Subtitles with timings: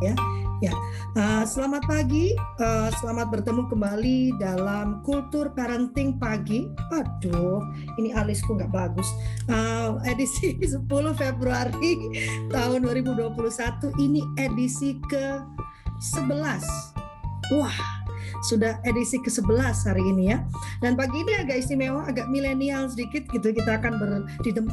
[0.00, 0.14] ya.
[0.60, 0.76] Ya,
[1.16, 6.68] uh, selamat pagi, uh, selamat bertemu kembali dalam Kultur Parenting Pagi.
[6.92, 7.64] Aduh,
[7.96, 9.08] ini alisku nggak bagus.
[9.48, 10.84] Uh, edisi 10
[11.16, 12.12] Februari
[12.52, 13.40] tahun 2021,
[14.04, 15.40] ini edisi ke
[15.96, 16.60] 11.
[17.56, 17.99] Wah,
[18.44, 20.44] sudah edisi ke-11 hari ini ya.
[20.80, 23.52] Dan pagi ini agak istimewa, agak milenial sedikit gitu.
[23.52, 24.10] Kita akan ber,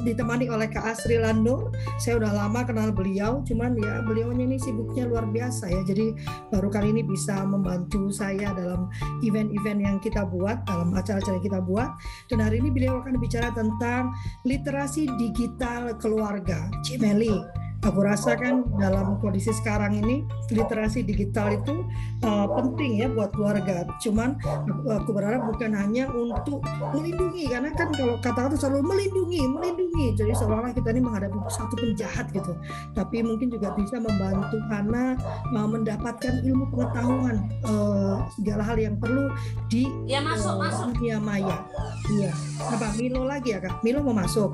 [0.04, 1.72] ditemani oleh Kak Asri Lando.
[2.00, 5.82] Saya udah lama kenal beliau, cuman ya beliaunya ini sibuknya luar biasa ya.
[5.84, 6.16] Jadi
[6.50, 8.88] baru kali ini bisa membantu saya dalam
[9.22, 11.90] event-event yang kita buat, dalam acara-acara yang kita buat.
[12.32, 14.16] Dan hari ini beliau akan bicara tentang
[14.48, 16.72] literasi digital keluarga.
[16.84, 21.88] Cimeli aku rasa kan dalam kondisi sekarang ini literasi digital itu
[22.28, 23.88] uh, penting ya buat keluarga.
[24.04, 24.36] Cuman
[24.84, 26.60] aku berharap bukan hanya untuk
[26.92, 30.20] melindungi karena kan kalau kata-kata selalu melindungi, melindungi.
[30.20, 32.52] Jadi seolah-olah kita ini menghadapi satu penjahat gitu.
[32.92, 35.16] Tapi mungkin juga bisa membantu karena
[35.56, 39.32] uh, mendapatkan ilmu pengetahuan uh, segala hal yang perlu
[39.72, 40.86] di ya, masuk, uh, masuk.
[41.00, 41.64] dunia maya.
[42.12, 42.32] Iya.
[42.68, 43.80] Apa Milo lagi ya kak?
[43.80, 44.52] Milo mau masuk.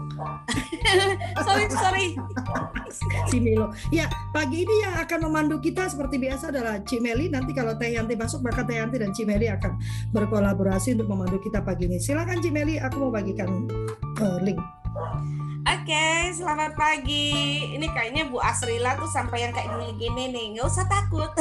[1.45, 2.07] sorry sorry.
[3.27, 3.71] si Milo.
[3.89, 7.29] Ya, pagi ini yang akan memandu kita seperti biasa adalah Cimeli.
[7.29, 9.79] Nanti kalau Teh Yanti masuk, maka Teh Yanti dan Cimeli akan
[10.11, 11.97] berkolaborasi untuk memandu kita pagi ini.
[12.01, 13.67] Silakan Cimeli, aku mau bagikan
[14.19, 14.59] uh, link.
[15.63, 17.31] Oke, selamat pagi.
[17.79, 21.31] Ini kayaknya Bu Asrila tuh sampai yang kayak gini-gini nih, nggak usah takut.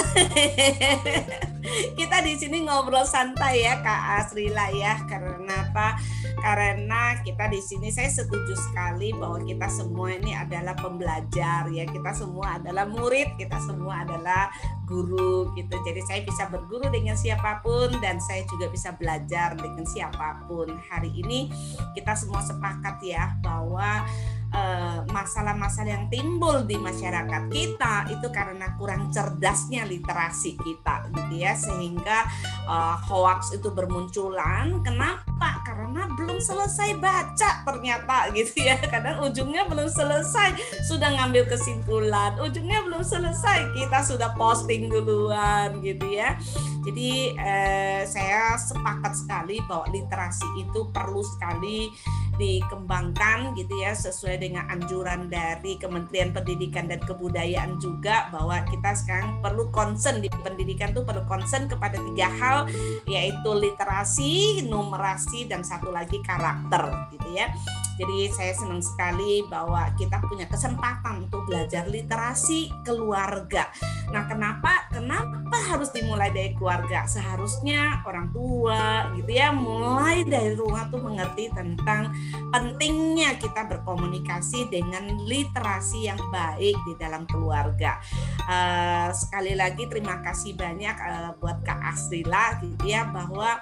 [1.98, 4.94] Kita di sini ngobrol santai ya Kak Asrila ya.
[5.10, 5.98] Karena apa?
[6.42, 11.86] Karena kita di sini saya setuju sekali bahwa kita semua ini adalah pembelajar ya.
[11.86, 14.50] Kita semua adalah murid, kita semua adalah
[14.82, 15.78] guru gitu.
[15.86, 20.66] Jadi saya bisa berguru dengan siapa pun dan saya juga bisa belajar dengan siapa pun.
[20.90, 21.46] Hari ini
[21.94, 24.02] kita semua sepakat ya bahwa
[24.52, 31.56] Eh, masalah-masalah yang timbul di masyarakat kita itu karena kurang cerdasnya literasi kita gitu ya.
[31.56, 32.28] Sehingga
[32.68, 34.84] uh, hoax itu bermunculan.
[34.84, 35.64] Kenapa?
[35.64, 38.76] Karena belum selesai baca ternyata gitu ya.
[38.92, 42.36] Kadang ujungnya belum selesai sudah ngambil kesimpulan.
[42.36, 46.36] Ujungnya belum selesai kita sudah posting duluan gitu ya.
[46.84, 51.88] Jadi eh, saya sepakat sekali bahwa literasi itu perlu sekali
[52.40, 59.44] dikembangkan gitu ya sesuai dengan anjuran dari Kementerian Pendidikan dan Kebudayaan juga bahwa kita sekarang
[59.44, 62.56] perlu concern di pendidikan tuh perlu concern kepada tiga hal
[63.04, 67.52] yaitu literasi, numerasi dan satu lagi karakter gitu ya.
[68.00, 73.68] Jadi saya senang sekali bahwa kita punya kesempatan untuk belajar literasi keluarga.
[74.08, 74.88] Nah, kenapa?
[74.88, 77.04] Kenapa harus dimulai dari keluarga?
[77.04, 82.16] Seharusnya orang tua gitu ya mulai dari rumah tuh mengerti tentang
[82.52, 87.98] pentingnya kita berkomunikasi dengan literasi yang baik di dalam keluarga.
[88.44, 93.56] Uh, sekali lagi terima kasih banyak uh, buat Kak Asrila gitu ya bahwa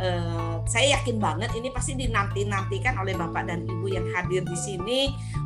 [0.00, 5.00] uh, saya yakin banget ini pasti dinanti-nantikan oleh Bapak dan Ibu yang hadir di sini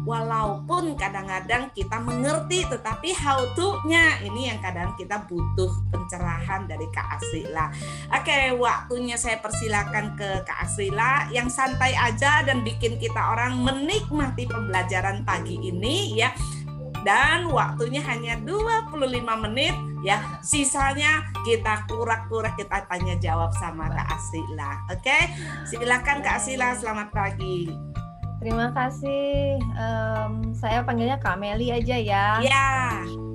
[0.05, 7.21] walaupun kadang-kadang kita mengerti tetapi how to-nya ini yang kadang kita butuh pencerahan dari Kak
[7.21, 7.69] Asrila.
[8.17, 14.47] Oke, waktunya saya persilakan ke Kak Asrila yang santai aja dan bikin kita orang menikmati
[14.47, 16.31] pembelajaran pagi ini ya
[17.01, 19.01] dan waktunya hanya 25
[19.49, 19.73] menit
[20.05, 20.21] ya.
[20.45, 24.73] Sisanya kita kurak-kurak kita tanya jawab sama Kak Asila.
[24.93, 25.19] Oke?
[25.65, 27.73] Silakan Kak Asila, selamat pagi.
[28.41, 29.61] Terima kasih.
[29.77, 32.41] Um, saya panggilnya Kak Meli aja ya.
[32.41, 32.69] Ya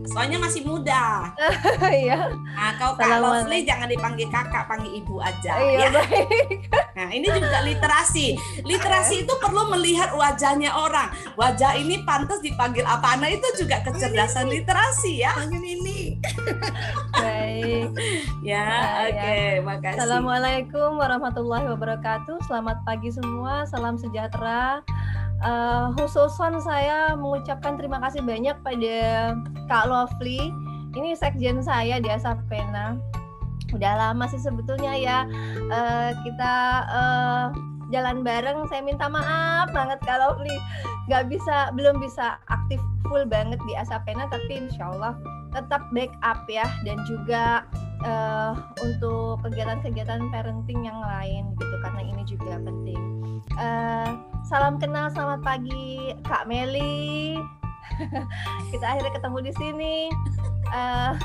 [0.09, 1.31] soalnya masih muda.
[1.85, 2.31] Iya.
[2.33, 5.57] nah, kau Kak Lovely jangan dipanggil kakak, panggil ibu aja.
[5.59, 5.89] Iya, ya.
[5.93, 6.59] baik.
[6.95, 8.39] Nah, ini juga literasi.
[8.63, 11.11] Literasi itu perlu melihat wajahnya orang.
[11.35, 13.19] Wajah ini pantas dipanggil apa?
[13.19, 15.35] Nah, itu juga kecerdasan literasi ya.
[15.35, 16.15] Panggil ini.
[17.23, 17.91] baik.
[18.39, 19.65] Ya, nah, oke, okay, ya.
[19.67, 19.99] makasih.
[19.99, 22.47] Assalamualaikum warahmatullahi wabarakatuh.
[22.47, 23.67] Selamat pagi semua.
[23.67, 24.79] Salam sejahtera
[25.45, 28.97] uh, khususon saya mengucapkan terima kasih banyak pada
[29.69, 30.49] Kak Lovely.
[30.95, 32.97] Ini sekjen saya di Asapena.
[33.75, 35.17] Udah lama sih sebetulnya ya
[35.69, 36.53] uh, kita
[36.89, 37.45] uh,
[37.93, 38.65] jalan bareng.
[38.71, 40.57] Saya minta maaf banget Kak Lovely
[41.05, 45.13] nggak bisa belum bisa aktif full banget di Asapena, tapi insya Allah
[45.53, 47.63] tetap backup ya dan juga
[48.03, 53.01] uh, untuk kegiatan-kegiatan parenting yang lain gitu karena ini juga penting.
[53.55, 57.33] Uh, Salam kenal, selamat pagi Kak Meli.
[58.69, 59.95] Kita akhirnya ketemu di sini.
[60.69, 61.17] Uh,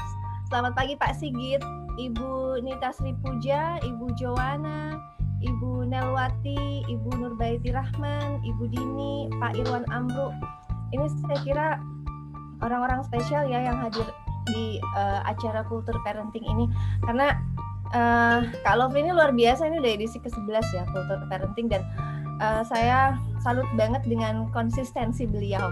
[0.48, 1.60] selamat pagi Pak Sigit,
[2.00, 4.96] Ibu Nita Sri Puja, Ibu Joana,
[5.44, 10.32] Ibu Nelwati, Ibu Nurbaiti Rahman, Ibu Dini, Pak Irwan Amru.
[10.96, 11.68] Ini saya kira
[12.64, 14.08] orang-orang spesial ya yang hadir
[14.48, 16.72] di uh, acara kultur parenting ini
[17.04, 17.36] karena
[17.92, 21.84] uh, Kak Lovely ini luar biasa ini udah edisi ke-11 ya kultur parenting dan
[22.40, 25.70] uh, saya salut banget dengan konsistensi beliau.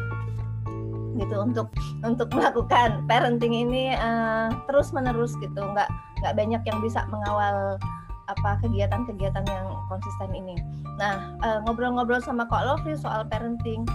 [1.18, 1.72] Gitu untuk
[2.06, 5.58] untuk melakukan parenting ini uh, terus menerus gitu.
[5.58, 5.90] Nggak
[6.22, 7.80] nggak banyak yang bisa mengawal
[8.28, 10.54] apa kegiatan-kegiatan yang konsisten ini.
[11.00, 13.88] Nah ngobrol-ngobrol uh, sama Kak Lovely soal parenting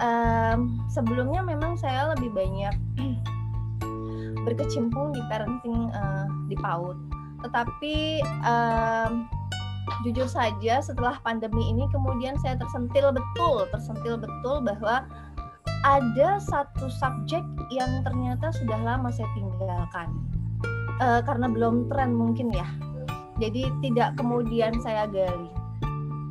[0.00, 2.74] um, sebelumnya memang saya lebih banyak
[4.46, 6.96] berkecimpung di parenting uh, di PAUD.
[7.42, 9.26] Tetapi um,
[10.06, 15.02] jujur saja setelah pandemi ini kemudian saya tersentil betul tersentil betul bahwa
[15.82, 17.42] ada satu subjek
[17.74, 20.08] yang ternyata sudah lama saya tinggalkan.
[21.02, 22.66] Uh, karena belum tren mungkin ya.
[23.42, 25.50] Jadi tidak kemudian saya gali.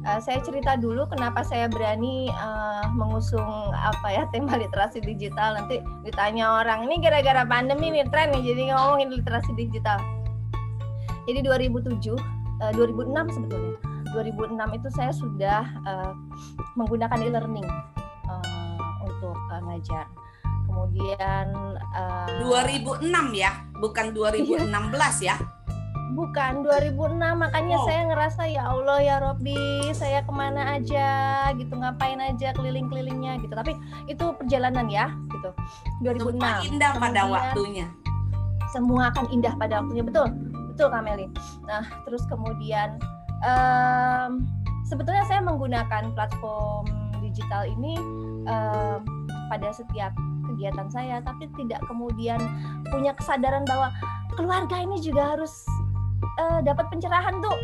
[0.07, 5.59] Uh, saya cerita dulu kenapa saya berani uh, mengusung apa ya tema literasi digital.
[5.59, 9.99] Nanti ditanya orang ini gara-gara pandemi nih tren nih jadi ngomongin literasi digital.
[11.27, 13.75] Jadi 2007 uh, 2006 sebetulnya.
[14.11, 16.13] 2006 itu saya sudah uh,
[16.75, 17.67] menggunakan e-learning
[18.27, 20.05] uh, untuk uh, ngajar.
[20.67, 21.51] Kemudian
[21.95, 23.51] uh, 2006 ya?
[23.81, 24.71] Bukan 2016
[25.27, 25.35] ya?
[26.11, 27.87] Bukan 2006 makanya oh.
[27.87, 31.09] saya ngerasa ya Allah ya Robi saya ke mana aja?
[31.55, 33.39] Gitu ngapain aja keliling-kelilingnya?
[33.39, 33.51] Gitu.
[33.55, 33.75] Tapi
[34.11, 35.49] itu perjalanan ya gitu.
[36.03, 37.87] 2006 Semua indah pada waktunya.
[38.71, 40.03] Semua akan indah pada waktunya.
[40.03, 40.50] Betul
[40.81, 41.29] betul Kameli
[41.69, 42.97] nah terus kemudian
[43.45, 44.49] um,
[44.89, 46.89] sebetulnya saya menggunakan platform
[47.21, 48.01] digital ini
[48.49, 49.05] um,
[49.53, 50.09] pada setiap
[50.49, 52.41] kegiatan saya tapi tidak kemudian
[52.89, 53.93] punya kesadaran bahwa
[54.33, 55.53] keluarga ini juga harus
[56.41, 57.55] uh, dapat pencerahan tuh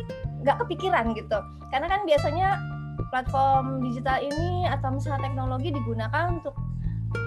[0.46, 1.42] nggak kepikiran gitu.
[1.74, 2.62] Karena kan biasanya
[3.10, 6.56] platform digital ini atau misalnya teknologi digunakan untuk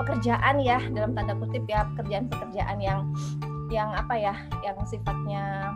[0.00, 3.10] pekerjaan ya dalam tanda kutip ya pekerjaan-pekerjaan yang
[3.70, 4.34] yang apa ya
[4.66, 5.72] yang sifatnya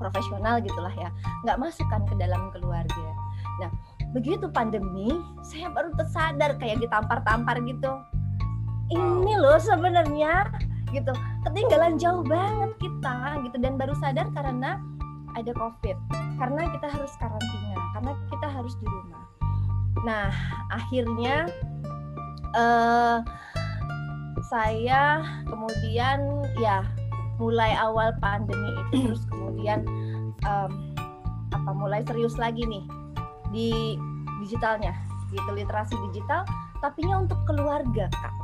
[0.00, 1.12] profesional gitulah ya
[1.46, 3.08] nggak masukkan ke dalam keluarga.
[3.62, 3.70] Nah
[4.16, 5.12] begitu pandemi
[5.46, 7.92] saya baru tersadar kayak ditampar-tampar gitu.
[8.90, 10.50] Ini loh sebenarnya
[10.90, 11.12] gitu.
[11.46, 13.56] Ketinggalan jauh banget kita gitu.
[13.62, 14.80] Dan baru sadar karena
[15.32, 15.96] ada covid
[16.36, 19.24] karena kita harus karantina karena kita harus di rumah.
[20.04, 20.28] Nah
[20.68, 21.48] akhirnya
[22.52, 23.24] uh,
[24.50, 26.84] saya kemudian ya
[27.40, 29.84] mulai awal pandemi itu terus kemudian
[30.44, 30.92] um,
[31.52, 32.84] apa mulai serius lagi nih
[33.52, 33.96] di
[34.42, 34.96] digitalnya
[35.32, 36.44] gitu literasi digital
[36.82, 38.34] tapi nya untuk keluarga kak.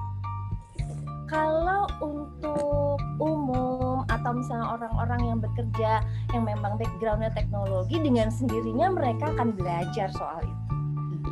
[1.28, 6.00] Kalau untuk umum atau misalnya orang-orang yang bekerja
[6.32, 10.64] yang memang backgroundnya teknologi dengan sendirinya mereka akan belajar soal itu.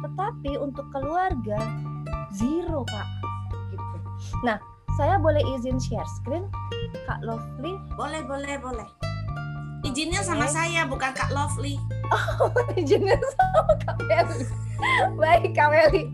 [0.04, 1.56] Tetapi untuk keluarga
[2.34, 3.08] zero kak
[3.72, 3.96] gitu.
[4.44, 4.60] Nah
[4.96, 6.48] saya boleh izin share screen,
[7.04, 7.76] Kak Lovely?
[8.00, 8.88] Boleh, boleh, boleh.
[9.84, 10.28] Izinnya okay.
[10.32, 11.76] sama saya, bukan Kak Lovely.
[12.08, 12.48] Oh,
[12.81, 14.48] izinnya sama Kak Meli.
[15.20, 16.08] Baik, Kak Meli.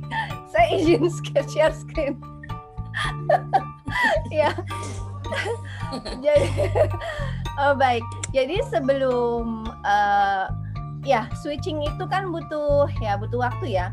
[0.51, 1.07] Saya izin
[1.47, 2.19] share screen.
[4.35, 4.51] ya.
[6.25, 6.49] Jadi,
[7.63, 8.05] oh, baik.
[8.35, 10.51] Jadi sebelum uh,
[11.07, 13.91] ya switching itu kan butuh ya butuh waktu ya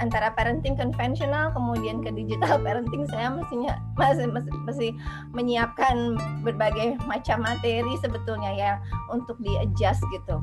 [0.00, 4.90] antara parenting konvensional kemudian ke digital parenting saya mestinya masih masih, masih
[5.36, 8.72] menyiapkan berbagai macam materi sebetulnya ya
[9.12, 10.40] untuk di adjust gitu.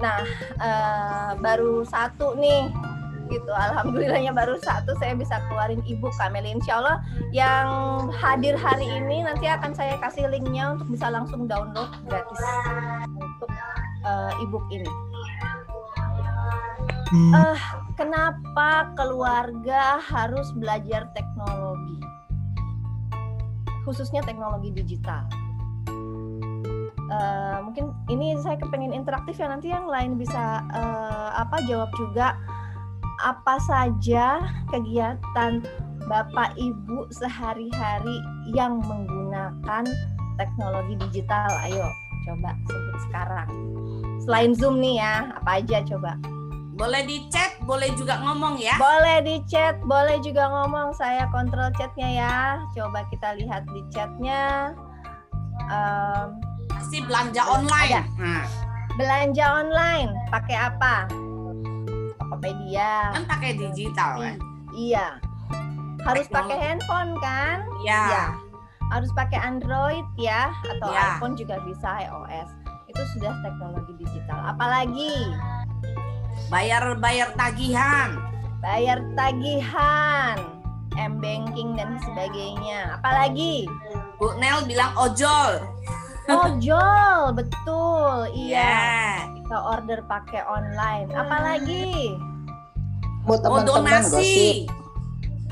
[0.00, 0.24] Nah
[0.56, 2.72] uh, baru satu nih
[3.30, 3.52] gitu.
[3.54, 6.58] Alhamdulillahnya baru satu saya bisa keluarin ebook Kameli.
[6.58, 6.98] Insya Allah
[7.30, 7.68] yang
[8.10, 12.42] hadir hari ini nanti akan saya kasih linknya untuk bisa langsung download gratis
[13.06, 13.50] untuk
[14.02, 14.90] uh, ebook ini.
[17.10, 17.58] Uh,
[18.00, 22.00] kenapa keluarga harus belajar teknologi?
[23.84, 25.28] Khususnya teknologi digital.
[27.10, 32.32] Uh, mungkin ini saya kepengen interaktif ya nanti yang lain bisa uh, apa jawab juga.
[33.20, 34.40] Apa saja
[34.72, 35.60] kegiatan
[36.08, 38.16] bapak ibu sehari-hari
[38.56, 39.84] yang menggunakan
[40.40, 41.52] teknologi digital?
[41.68, 41.84] Ayo
[42.24, 43.48] coba sebut sekarang.
[44.24, 46.16] Selain zoom nih ya apa aja coba
[46.80, 48.72] boleh di chat, boleh juga ngomong ya.
[48.80, 50.96] Boleh di chat, boleh juga ngomong.
[50.96, 52.36] Saya kontrol chatnya ya.
[52.72, 54.72] Coba kita lihat di chatnya.
[55.68, 56.40] Um,
[57.04, 58.08] belanja online.
[58.16, 58.48] Nah.
[58.96, 61.04] Belanja online, pakai apa?
[62.16, 63.12] Tokopedia.
[63.12, 64.36] Kan pakai digital kan?
[64.72, 65.20] Iya.
[66.08, 67.60] Harus pakai handphone kan?
[67.84, 68.02] Iya.
[68.08, 68.24] Ya.
[68.90, 71.14] Harus pakai Android ya, atau ya.
[71.14, 72.50] iPhone juga bisa iOS.
[72.90, 74.56] Itu sudah teknologi digital.
[74.56, 75.30] Apalagi?
[76.50, 78.18] Bayar bayar tagihan
[78.60, 80.36] bayar tagihan
[80.98, 83.64] m banking dan sebagainya apalagi
[84.20, 85.64] Bu Nel bilang ojol.
[86.28, 88.28] Ojol, betul.
[88.36, 88.68] Iya.
[88.68, 89.24] Ya.
[89.32, 91.08] Kita order pakai online.
[91.16, 92.20] Apalagi?
[93.24, 94.68] Mau Mau teman-teman donasi.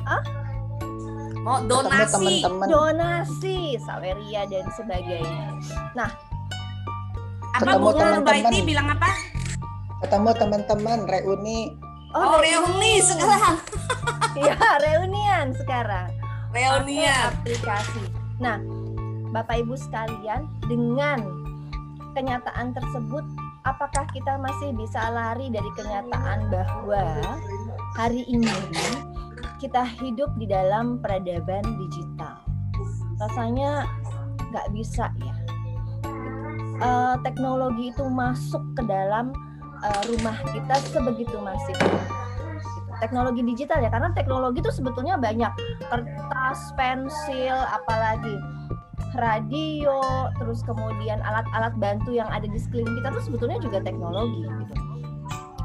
[0.05, 0.23] Hah?
[1.41, 2.45] Mau donasi.
[2.45, 2.67] teman-teman.
[2.69, 5.49] Donasi, saweria dan sebagainya.
[7.57, 8.21] Apa Ketemu Bu.
[8.29, 9.09] Baiti bilang apa?
[9.99, 11.75] Ketemu teman-teman reuni.
[12.15, 13.59] Oh, reuni sekarang.
[14.39, 16.15] Iya, reunian sekarang.
[16.55, 17.11] Reunian.
[17.11, 18.03] Pakai aplikasi.
[18.39, 18.63] Nah,
[19.35, 21.19] Bapak Ibu sekalian, dengan
[22.15, 23.27] kenyataan tersebut,
[23.67, 27.35] apakah kita masih bisa lari dari kenyataan bahwa
[27.99, 28.55] hari ini
[29.59, 32.39] kita hidup di dalam peradaban digital?
[33.19, 33.91] Rasanya
[34.55, 35.35] nggak bisa ya.
[36.79, 39.35] Eh, teknologi itu masuk ke dalam
[39.85, 41.77] eh, rumah kita sebegitu masif.
[41.79, 42.07] Gitu.
[42.99, 45.55] Teknologi digital ya, karena teknologi itu sebetulnya banyak
[45.87, 48.35] kertas, pensil, apalagi
[49.15, 54.75] radio, terus kemudian alat-alat bantu yang ada di sekeliling kita tuh sebetulnya juga teknologi gitu.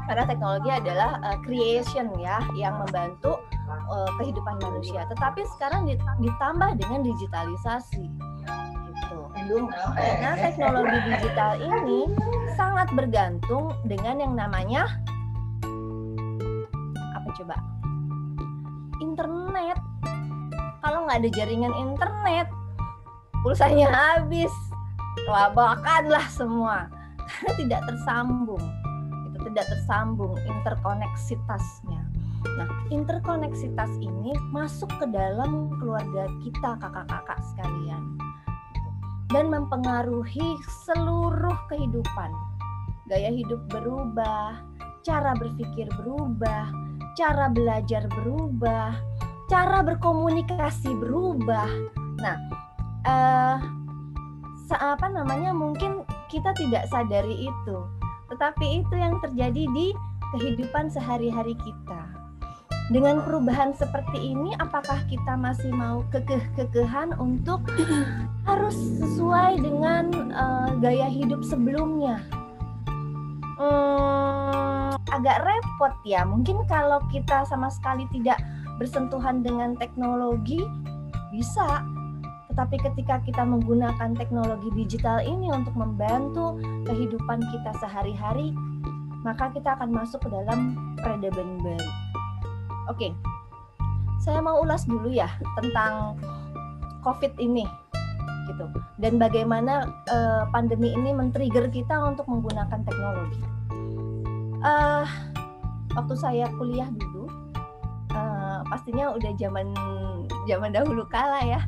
[0.04, 3.40] Karena teknologi adalah uh, creation ya yang membantu
[3.88, 5.02] uh, kehidupan manusia.
[5.08, 8.04] Tetapi sekarang di- ditambah dengan digitalisasi
[8.94, 9.18] gitu.
[9.96, 12.00] Karena teknologi digital ini
[12.54, 14.86] sangat bergantung dengan yang namanya
[17.14, 17.56] apa coba?
[19.02, 19.78] Internet.
[20.84, 22.46] Kalau nggak ada jaringan internet,
[23.40, 24.52] pulsanya habis,
[25.24, 26.86] kelabakanlah semua
[27.28, 28.64] karena tidak tersambung.
[29.32, 32.02] Itu tidak tersambung interkoneksitasnya.
[32.44, 38.23] Nah, interkoneksitas ini masuk ke dalam keluarga kita kakak-kakak sekalian
[39.32, 42.30] dan mempengaruhi seluruh kehidupan.
[43.08, 44.60] Gaya hidup berubah,
[45.04, 46.72] cara berpikir berubah,
[47.14, 48.96] cara belajar berubah,
[49.46, 51.68] cara berkomunikasi berubah.
[52.18, 52.36] Nah,
[54.66, 55.52] sa- apa namanya?
[55.52, 56.02] Mungkin
[56.32, 57.76] kita tidak sadari itu,
[58.32, 59.92] tetapi itu yang terjadi di
[60.34, 62.23] kehidupan sehari-hari kita.
[62.92, 67.64] Dengan perubahan seperti ini, apakah kita masih mau kekeh-kekehan untuk
[68.48, 72.20] harus sesuai dengan eh, gaya hidup sebelumnya?
[73.56, 76.28] Hmm, agak repot ya.
[76.28, 78.36] Mungkin kalau kita sama sekali tidak
[78.76, 80.60] bersentuhan dengan teknologi,
[81.32, 81.80] bisa.
[82.52, 88.52] Tetapi ketika kita menggunakan teknologi digital ini untuk membantu kehidupan kita sehari-hari,
[89.24, 91.90] maka kita akan masuk ke dalam peradaban baru.
[92.88, 93.16] Oke,
[94.20, 96.20] saya mau ulas dulu ya tentang
[97.04, 97.64] COVID ini,
[98.48, 98.66] gitu.
[99.00, 103.40] Dan bagaimana eh, pandemi ini men-trigger kita untuk menggunakan teknologi.
[104.64, 105.06] Eh,
[105.96, 107.28] waktu saya kuliah dulu,
[108.12, 109.72] eh, pastinya udah zaman
[110.48, 111.60] zaman dahulu kala ya.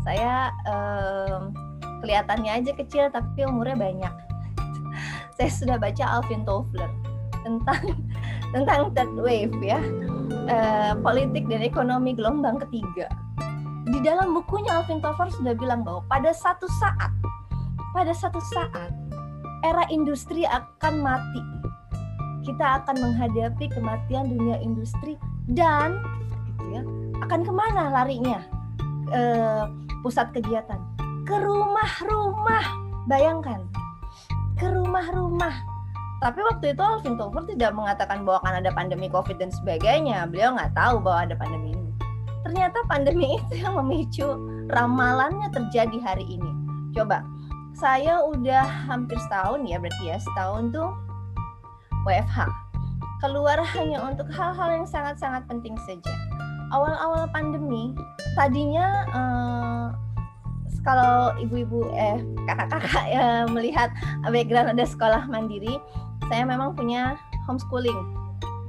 [0.00, 1.52] Saya em,
[2.00, 4.14] kelihatannya aja kecil tapi umurnya banyak.
[5.36, 6.88] saya sudah baca Alvin Toffler
[7.44, 7.96] tentang
[8.50, 9.80] tentang third wave ya
[10.50, 13.06] eh, politik dan ekonomi gelombang ketiga.
[13.90, 17.10] Di dalam bukunya Alvin Toffler sudah bilang bahwa pada satu saat,
[17.90, 18.92] pada satu saat
[19.66, 21.42] era industri akan mati.
[22.46, 25.20] Kita akan menghadapi kematian dunia industri
[25.52, 26.00] dan
[26.48, 26.82] gitu ya,
[27.20, 28.40] akan ke mana larinya
[29.12, 29.64] eh,
[30.00, 30.78] pusat kegiatan?
[31.28, 32.64] Ke rumah-rumah,
[33.06, 33.62] bayangkan
[34.58, 35.69] ke rumah-rumah
[36.20, 40.28] tapi waktu itu Alvin Toffler tidak mengatakan bahwa akan ada pandemi COVID dan sebagainya.
[40.28, 41.90] Beliau nggak tahu bahwa ada pandemi ini.
[42.44, 44.28] Ternyata pandemi itu yang memicu
[44.68, 46.52] ramalannya terjadi hari ini.
[46.92, 47.24] Coba,
[47.72, 50.92] saya udah hampir setahun ya berarti ya setahun tuh
[52.04, 52.52] WFH.
[53.24, 56.12] Keluar hanya untuk hal-hal yang sangat-sangat penting saja.
[56.72, 57.96] Awal-awal pandemi,
[58.36, 59.86] tadinya eh,
[60.84, 63.92] kalau ibu-ibu eh kakak-kakak ya melihat
[64.28, 65.76] background ada sekolah mandiri,
[66.30, 67.18] saya memang punya
[67.50, 68.00] homeschooling.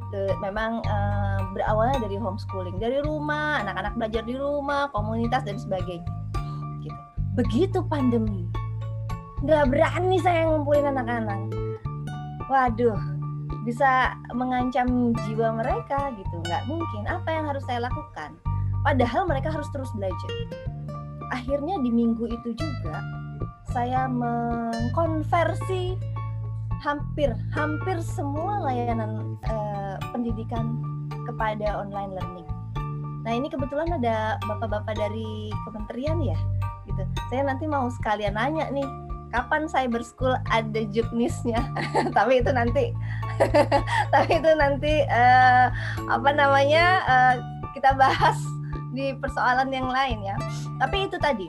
[0.09, 6.09] Itu memang eh, berawalnya dari homeschooling, dari rumah, anak-anak belajar di rumah, komunitas dan sebagainya.
[6.81, 6.99] Gitu.
[7.37, 8.49] Begitu pandemi,
[9.45, 11.53] nggak berani saya ngumpulin anak-anak.
[12.49, 12.99] Waduh,
[13.63, 16.35] bisa mengancam jiwa mereka gitu.
[16.43, 17.07] Nggak mungkin.
[17.07, 18.35] Apa yang harus saya lakukan?
[18.81, 20.31] Padahal mereka harus terus belajar.
[21.31, 22.97] Akhirnya di minggu itu juga
[23.71, 25.95] saya mengkonversi
[26.81, 30.81] hampir hampir semua layanan eh, pendidikan
[31.29, 32.49] kepada online learning.
[33.21, 36.37] Nah ini kebetulan ada bapak-bapak dari kementerian ya,
[36.89, 37.05] gitu.
[37.29, 38.85] Saya nanti mau sekalian nanya nih,
[39.29, 41.61] kapan cyber school ada juknisnya?
[42.17, 42.89] tapi itu nanti,
[44.13, 45.65] tapi itu nanti eh,
[46.09, 47.33] apa namanya eh,
[47.77, 48.41] kita bahas
[48.97, 50.35] di persoalan yang lain ya.
[50.81, 51.45] Tapi itu tadi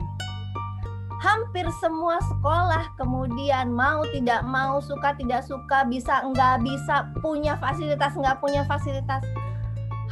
[1.23, 8.11] hampir semua sekolah kemudian mau tidak mau suka tidak suka bisa enggak bisa punya fasilitas
[8.19, 9.23] enggak punya fasilitas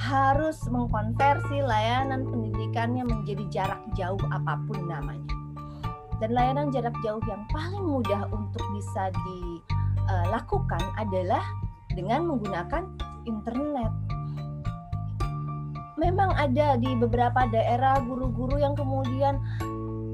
[0.01, 5.29] harus mengkonversi layanan pendidikannya menjadi jarak jauh apa pun namanya.
[6.17, 11.45] Dan layanan jarak jauh yang paling mudah untuk bisa dilakukan adalah
[11.93, 12.89] dengan menggunakan
[13.29, 13.91] internet.
[16.01, 19.37] Memang ada di beberapa daerah guru-guru yang kemudian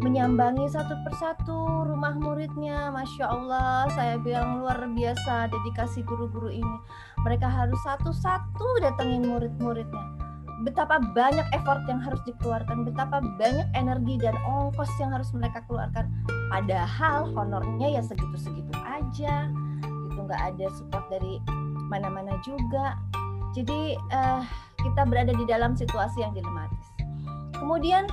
[0.01, 2.93] menyambangi satu persatu rumah muridnya.
[2.93, 6.77] Masya Allah, saya bilang luar biasa dedikasi guru-guru ini.
[7.25, 10.05] Mereka harus satu-satu datengin murid-muridnya.
[10.65, 16.09] Betapa banyak effort yang harus dikeluarkan, betapa banyak energi dan ongkos yang harus mereka keluarkan.
[16.49, 19.53] Padahal honornya ya segitu-segitu aja,
[19.85, 21.37] gitu nggak ada support dari
[21.93, 22.97] mana-mana juga.
[23.53, 24.41] Jadi uh,
[24.81, 26.89] kita berada di dalam situasi yang dilematis.
[27.57, 28.09] Kemudian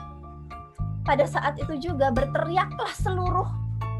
[1.04, 3.46] pada saat itu juga berteriaklah seluruh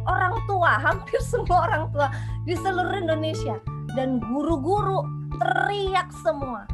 [0.09, 2.09] orang tua, hampir semua orang tua
[2.49, 3.61] di seluruh Indonesia
[3.95, 5.05] dan guru-guru
[5.37, 6.65] teriak semua.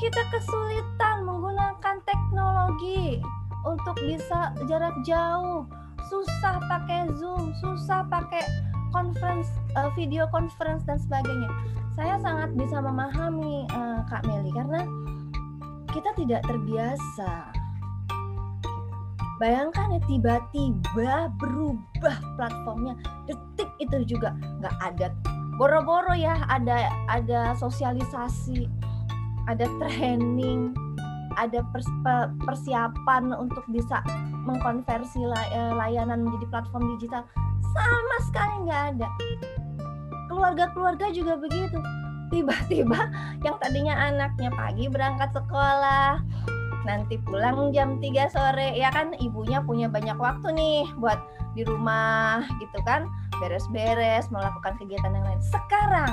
[0.00, 3.20] Kita kesulitan menggunakan teknologi
[3.68, 5.68] untuk bisa jarak jauh,
[6.08, 8.40] susah pakai Zoom, susah pakai
[8.96, 11.52] conference, uh, video conference dan sebagainya.
[11.92, 14.88] Saya sangat bisa memahami uh, Kak Meli karena
[15.92, 17.59] kita tidak terbiasa
[19.40, 22.92] Bayangkan ya tiba-tiba berubah platformnya
[23.24, 25.08] detik itu juga nggak ada
[25.56, 28.68] boro-boro ya ada ada sosialisasi,
[29.48, 30.76] ada training,
[31.40, 31.64] ada
[32.44, 34.04] persiapan untuk bisa
[34.44, 35.20] mengkonversi
[35.52, 37.24] eh, layanan menjadi platform digital
[37.76, 39.08] sama sekali nggak ada.
[40.32, 41.76] Keluarga-keluarga juga begitu.
[42.32, 43.10] Tiba-tiba
[43.44, 46.24] yang tadinya anaknya pagi berangkat sekolah,
[46.84, 48.76] nanti pulang jam 3 sore.
[48.76, 51.18] Ya kan ibunya punya banyak waktu nih buat
[51.54, 53.08] di rumah gitu kan.
[53.40, 55.42] Beres-beres melakukan kegiatan yang lain.
[55.42, 56.12] Sekarang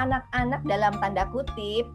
[0.00, 1.88] anak-anak dalam tanda kutip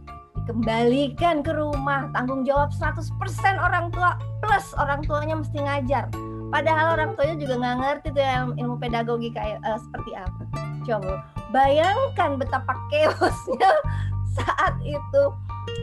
[0.45, 2.13] dikembalikan ke rumah.
[2.13, 3.09] Tanggung jawab 100%
[3.57, 6.05] orang tua plus orang tuanya mesti ngajar.
[6.53, 10.43] Padahal orang tuanya juga nggak ngerti tuh yang ilmu pedagogi kayak uh, seperti apa.
[10.85, 13.71] Coba bayangkan betapa chaosnya
[14.37, 15.23] saat itu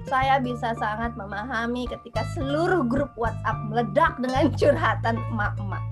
[0.06, 5.82] saya bisa sangat memahami ketika seluruh grup WhatsApp meledak dengan curhatan emak-emak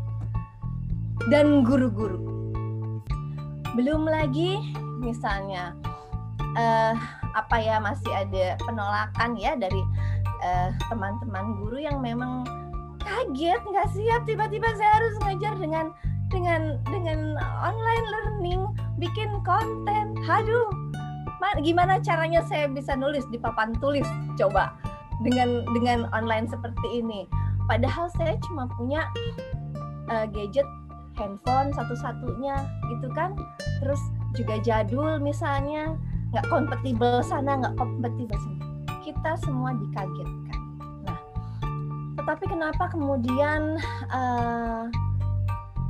[1.28, 2.20] dan guru-guru.
[3.76, 4.60] Belum lagi
[5.00, 5.72] misalnya
[6.58, 6.94] uh,
[7.36, 9.78] apa ya masih ada penolakan ya dari
[10.42, 12.42] eh, teman-teman guru yang memang
[13.06, 15.86] kaget nggak siap tiba-tiba saya harus ngajar dengan
[16.30, 18.62] dengan dengan online learning
[18.98, 20.18] bikin konten.
[20.26, 20.70] Haduh,
[21.64, 24.06] gimana caranya saya bisa nulis di papan tulis?
[24.36, 24.76] Coba
[25.24, 27.24] dengan dengan online seperti ini.
[27.68, 29.06] Padahal saya cuma punya
[30.10, 30.66] uh, gadget
[31.16, 32.56] handphone satu-satunya
[32.92, 33.36] gitu kan?
[33.80, 34.00] Terus
[34.36, 35.96] juga jadul misalnya
[36.30, 38.60] nggak kompatibel sana nggak kompatibel sini.
[39.04, 40.60] Kita semua dikagetkan.
[41.04, 41.18] Nah
[42.20, 43.80] tetapi kenapa kemudian
[44.12, 44.86] uh,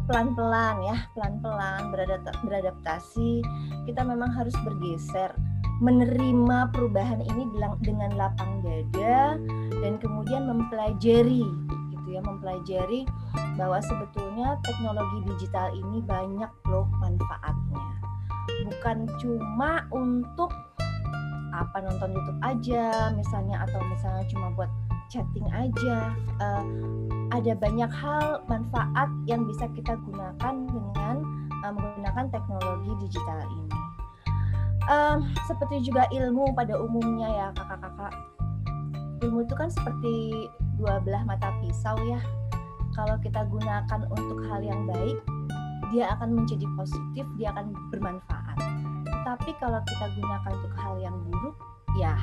[0.09, 1.93] pelan-pelan ya, pelan-pelan
[2.45, 3.45] beradaptasi,
[3.89, 5.33] kita memang harus bergeser
[5.81, 7.49] menerima perubahan ini
[7.81, 9.41] dengan lapang dada
[9.81, 11.45] dan kemudian mempelajari
[11.93, 13.09] gitu ya, mempelajari
[13.57, 17.85] bahwa sebetulnya teknologi digital ini banyak loh manfaatnya.
[18.69, 20.53] Bukan cuma untuk
[21.51, 24.71] apa nonton YouTube aja misalnya atau misalnya cuma buat
[25.11, 26.15] chatting aja.
[26.39, 26.65] Uh,
[27.35, 31.17] ada banyak hal manfaat yang bisa kita gunakan dengan
[31.67, 33.69] uh, menggunakan teknologi digital ini.
[34.91, 38.15] Um, seperti juga ilmu pada umumnya ya kakak-kakak.
[39.21, 40.49] Ilmu itu kan seperti
[40.81, 42.19] dua belah mata pisau ya.
[42.97, 45.21] Kalau kita gunakan untuk hal yang baik,
[45.95, 48.59] dia akan menjadi positif, dia akan bermanfaat.
[49.23, 51.55] Tapi kalau kita gunakan untuk hal yang buruk,
[52.01, 52.19] ya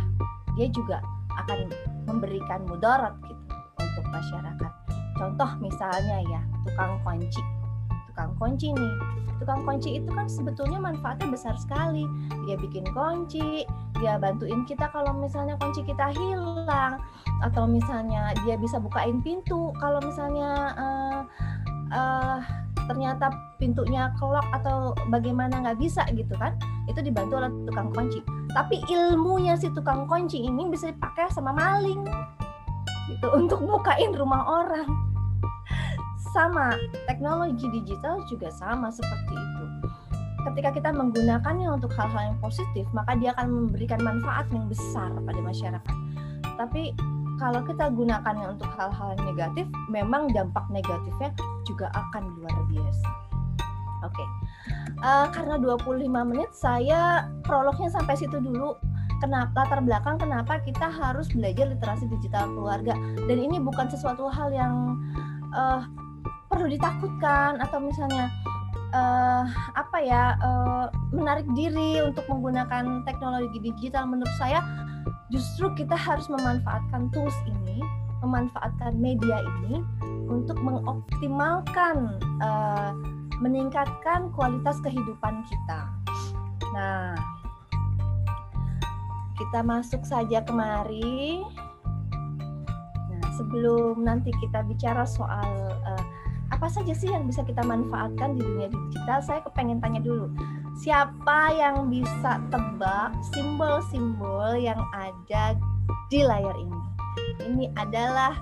[0.59, 0.99] dia juga
[1.37, 1.69] akan
[2.09, 3.43] memberikan mudarat gitu
[3.77, 4.71] untuk masyarakat.
[5.17, 7.41] Contoh misalnya ya, tukang kunci.
[8.13, 8.93] Tukang kunci nih,
[9.37, 12.05] tukang kunci itu kan sebetulnya manfaatnya besar sekali.
[12.49, 13.65] Dia bikin kunci,
[14.01, 16.97] dia bantuin kita kalau misalnya kunci kita hilang,
[17.45, 21.21] atau misalnya dia bisa bukain pintu kalau misalnya uh,
[21.93, 22.39] uh,
[22.87, 26.55] ternyata pintunya kelok atau bagaimana nggak bisa gitu kan
[26.87, 28.19] itu dibantu oleh tukang kunci.
[28.55, 32.01] Tapi ilmunya si tukang kunci ini bisa dipakai sama maling
[33.11, 34.87] gitu untuk bukain rumah orang.
[36.31, 39.63] Sama teknologi digital juga sama seperti itu.
[40.47, 45.39] Ketika kita menggunakannya untuk hal-hal yang positif maka dia akan memberikan manfaat yang besar pada
[45.43, 45.95] masyarakat.
[46.55, 46.95] Tapi
[47.37, 51.29] kalau kita gunakannya untuk hal-hal negatif, memang dampak negatifnya
[51.63, 53.09] juga akan luar biasa.
[54.05, 54.25] Oke,
[55.01, 58.77] uh, karena 25 menit saya prolognya sampai situ dulu.
[59.17, 62.93] Kenapa latar belakang kenapa kita harus belajar literasi digital keluarga
[63.25, 64.93] dan ini bukan sesuatu hal yang
[65.57, 65.81] uh,
[66.45, 68.29] perlu ditakutkan atau misalnya
[68.93, 69.43] uh,
[69.75, 74.63] apa ya uh, menarik diri untuk menggunakan teknologi digital menurut saya
[75.31, 77.83] justru kita harus memanfaatkan tools ini,
[78.23, 79.83] memanfaatkan media ini
[80.27, 82.91] untuk mengoptimalkan, uh,
[83.43, 85.79] meningkatkan kualitas kehidupan kita.
[86.75, 87.15] Nah,
[89.37, 91.43] kita masuk saja kemari.
[93.11, 96.03] Nah, sebelum nanti kita bicara soal uh,
[96.47, 100.31] apa saja sih yang bisa kita manfaatkan di dunia digital, saya kepengen tanya dulu
[100.77, 105.57] siapa yang bisa tebak simbol-simbol yang ada
[106.13, 106.79] di layar ini?
[107.41, 108.37] Ini adalah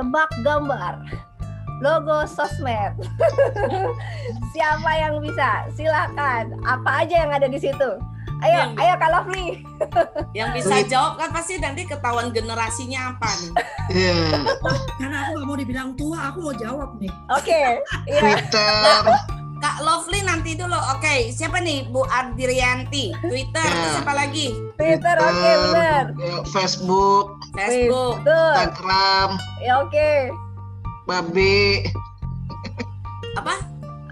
[0.00, 1.04] tebak gambar
[1.80, 2.94] logo sosmed.
[4.54, 5.66] siapa yang bisa?
[5.74, 6.60] Silakan.
[6.62, 7.90] Apa aja yang ada di situ?
[8.40, 9.48] Ayo, yang, ayo Kak Lovely.
[10.38, 13.52] yang bisa jawab kan pasti nanti ketahuan generasinya apa nih.
[13.92, 14.64] Yeah.
[14.64, 17.12] Oh, karena aku gak mau dibilang tua, aku mau jawab nih.
[17.36, 17.52] Oke.
[17.52, 17.68] Okay,
[18.08, 18.20] iya.
[18.20, 19.04] Twitter.
[19.60, 20.72] Kak Lovely nanti dulu.
[20.72, 21.20] Oke, okay.
[21.36, 23.12] siapa nih Bu Ardirianti?
[23.20, 24.00] Twitter, ya.
[24.00, 24.56] siapa lagi?
[24.80, 26.04] Twitter, oke okay, benar.
[26.48, 27.26] Facebook.
[27.52, 28.24] Facebook.
[28.24, 29.36] Instagram.
[29.60, 29.92] Ya oke.
[29.92, 30.32] Okay.
[31.10, 31.90] Babi.
[33.34, 33.58] Apa?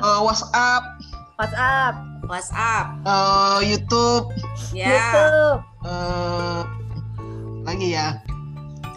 [0.03, 0.83] Uh, WhatsApp.
[1.39, 1.95] WhatsApp.
[2.27, 2.87] WhatsApp.
[3.07, 4.35] Uh, YouTube.
[4.75, 4.91] Ya.
[4.91, 5.61] YouTube.
[5.87, 6.67] Uh,
[7.63, 8.19] lagi ya.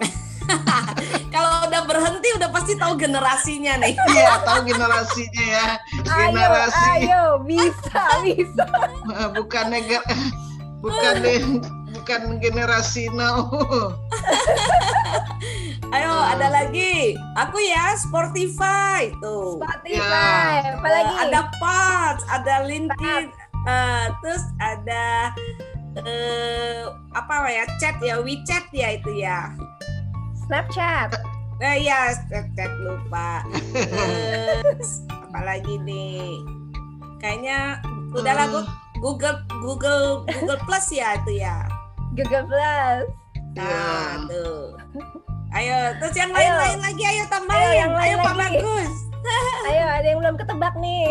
[1.33, 3.93] Kalau udah berhenti udah pasti tahu generasinya nih.
[4.17, 5.67] Iya, tahu generasinya ya.
[6.01, 7.05] Generasi.
[7.05, 8.65] Ayo, ayo bisa, bisa.
[9.37, 10.01] bukan negar
[10.81, 11.13] bukan
[11.93, 13.45] bukan generasi now.
[15.91, 17.19] Ayo, ada lagi.
[17.35, 19.59] Aku ya Spotify tuh.
[19.59, 20.63] Spotify.
[20.63, 20.79] Ya.
[20.79, 21.13] Apa lagi?
[21.27, 23.27] Ada Parts, ada LinkedIn,
[23.67, 25.35] uh, terus ada
[25.99, 29.51] uh, apa ya chat ya WeChat ya itu ya
[30.47, 31.11] Snapchat.
[31.59, 33.43] Eh ya Snapchat lupa.
[33.75, 36.39] Terus apalagi nih?
[37.19, 37.83] Kayaknya
[38.15, 38.67] udah lagu uh.
[39.03, 41.67] Google Google Google Plus ya itu ya.
[42.15, 43.11] Google Plus.
[43.59, 44.15] Nah, yeah.
[44.31, 44.80] tuh.
[45.51, 47.59] Ayo, terus yang lain-lain lagi ayo tambahin.
[47.59, 48.93] Ayo, yang lain ayo Pak Bagus.
[49.67, 51.05] ayo, ada yang belum ketebak nih.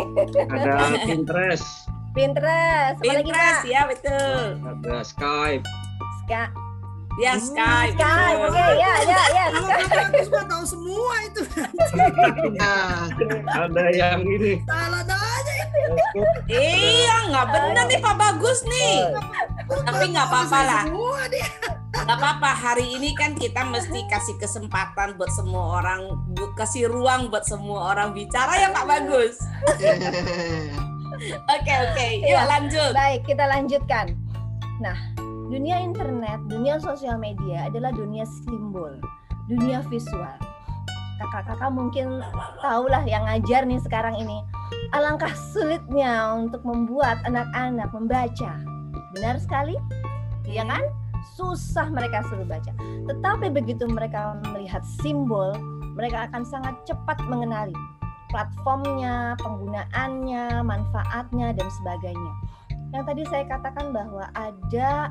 [0.49, 0.73] Ada
[1.05, 1.69] Pinterest.
[2.17, 2.97] Pinterest.
[2.97, 4.41] Apa Pinterest, lagi, ya betul.
[4.65, 5.65] Ada Skype.
[6.25, 6.55] Skype.
[7.21, 8.01] Ya Skype.
[8.01, 9.45] Skype, oke okay, ya ya ya.
[9.53, 11.43] Kalau semua tahu semua itu.
[13.45, 14.65] ada yang ini.
[14.65, 15.81] Salah aja itu.
[16.49, 19.05] Iya, nggak benar nih Pak Bagus nih.
[19.69, 20.85] Tapi nggak apa-apa lah.
[21.91, 22.51] Nggak apa-apa.
[22.55, 26.11] Hari ini kan kita mesti kasih kesempatan buat semua orang,
[26.55, 29.37] kasih ruang buat semua orang bicara ya Pak Bagus.
[31.21, 32.97] Oke oke, yuk ya, lanjut.
[32.97, 34.17] Baik, kita lanjutkan.
[34.81, 34.97] Nah,
[35.51, 38.95] Dunia internet, dunia sosial media adalah dunia simbol,
[39.51, 40.39] dunia visual.
[41.19, 42.23] Kakak-kakak mungkin
[42.63, 44.47] tahulah yang ngajar nih sekarang ini.
[44.95, 48.63] Alangkah sulitnya untuk membuat anak-anak membaca.
[49.19, 49.75] Benar sekali?
[50.47, 50.87] Iya kan?
[51.37, 52.73] Susah mereka suruh baca.
[53.09, 55.53] Tetapi begitu mereka melihat simbol,
[55.95, 57.77] mereka akan sangat cepat mengenali
[58.31, 62.33] platformnya, penggunaannya, manfaatnya, dan sebagainya.
[62.95, 65.11] Yang tadi saya katakan bahwa ada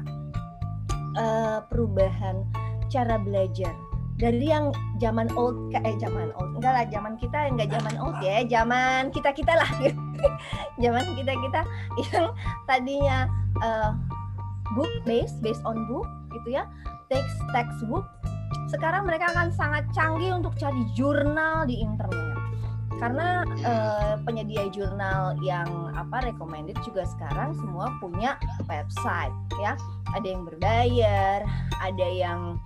[1.19, 2.48] uh, perubahan
[2.89, 3.72] cara belajar
[4.19, 8.43] dari yang zaman old eh, zaman old enggak lah zaman kita enggak zaman old ya
[8.43, 9.72] zaman kita kita lah
[10.84, 11.62] zaman kita kita
[12.04, 12.28] yang
[12.67, 13.32] tadinya
[13.63, 13.95] uh,
[14.77, 16.67] book based based on book gitu ya.
[17.08, 18.05] Text textbook.
[18.69, 22.38] Sekarang mereka akan sangat canggih untuk cari jurnal di internet.
[22.99, 28.36] Karena uh, penyedia jurnal yang apa recommended juga sekarang semua punya
[28.67, 29.32] website
[29.63, 29.79] ya.
[30.13, 31.47] Ada yang berbayar
[31.79, 32.60] ada yang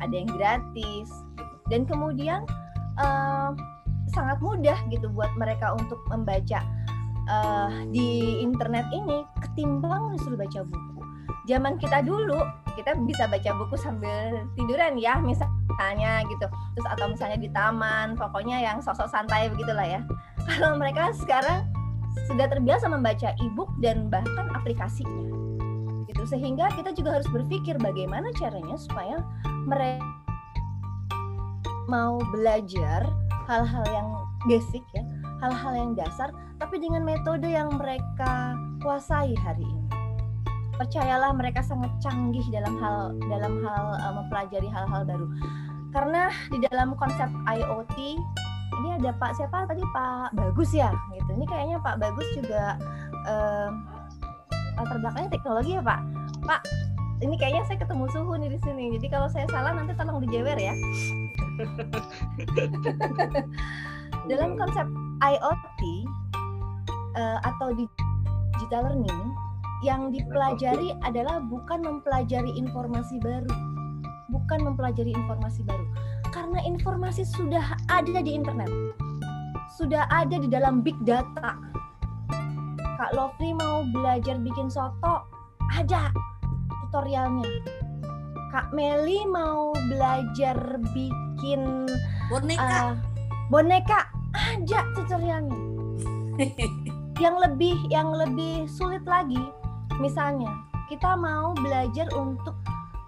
[0.00, 1.54] ada yang gratis gitu.
[1.68, 2.40] dan kemudian
[2.96, 3.52] uh,
[4.10, 6.64] sangat mudah gitu buat mereka untuk membaca
[7.28, 10.99] uh, di internet ini ketimbang disuruh baca buku
[11.50, 12.38] zaman kita dulu
[12.78, 16.46] kita bisa baca buku sambil tiduran ya misalnya gitu.
[16.78, 20.00] Terus atau misalnya di taman pokoknya yang sosok santai begitulah ya.
[20.48, 21.66] Kalau mereka sekarang
[22.30, 25.28] sudah terbiasa membaca e-book dan bahkan aplikasinya.
[26.06, 29.18] Gitu sehingga kita juga harus berpikir bagaimana caranya supaya
[29.66, 30.06] mereka
[31.90, 33.02] mau belajar
[33.50, 34.08] hal-hal yang
[34.46, 35.02] basic ya
[35.42, 36.30] hal-hal yang dasar
[36.62, 39.79] tapi dengan metode yang mereka kuasai hari ini
[40.80, 45.28] percayalah mereka sangat canggih dalam hal dalam hal uh, mempelajari hal-hal baru.
[45.92, 48.16] Karena di dalam konsep IoT
[48.80, 49.68] ini ada Pak siapa?
[49.68, 50.88] Tadi Pak Bagus ya?
[51.12, 51.36] Gitu.
[51.36, 52.78] Ini kayaknya Pak Bagus juga
[53.26, 53.68] eh,
[54.78, 56.00] latar belakangnya teknologi ya Pak?
[56.46, 56.62] Pak
[57.20, 58.84] ini kayaknya saya ketemu suhu nih di sini.
[58.96, 60.72] Jadi kalau saya salah nanti tolong dijewer ya.
[64.30, 64.86] Dalam konsep
[65.20, 65.82] IoT
[67.18, 69.49] eh, atau digital learning
[69.80, 73.48] yang dipelajari adalah bukan mempelajari informasi baru.
[74.28, 75.84] Bukan mempelajari informasi baru.
[76.30, 78.68] Karena informasi sudah ada di internet.
[79.80, 81.56] Sudah ada di dalam big data.
[83.00, 85.24] Kak Lovely mau belajar bikin soto
[85.72, 86.12] ada
[86.84, 87.48] tutorialnya.
[88.52, 90.58] Kak Meli mau belajar
[90.92, 91.88] bikin
[92.28, 92.60] Boneka.
[92.60, 92.92] uh,
[93.48, 95.56] boneka ada tutorialnya.
[97.20, 99.59] Yang lebih yang lebih sulit lagi
[99.98, 100.52] misalnya
[100.86, 102.54] kita mau belajar untuk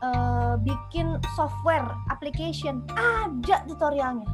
[0.03, 4.27] uh, bikin software application ada tutorialnya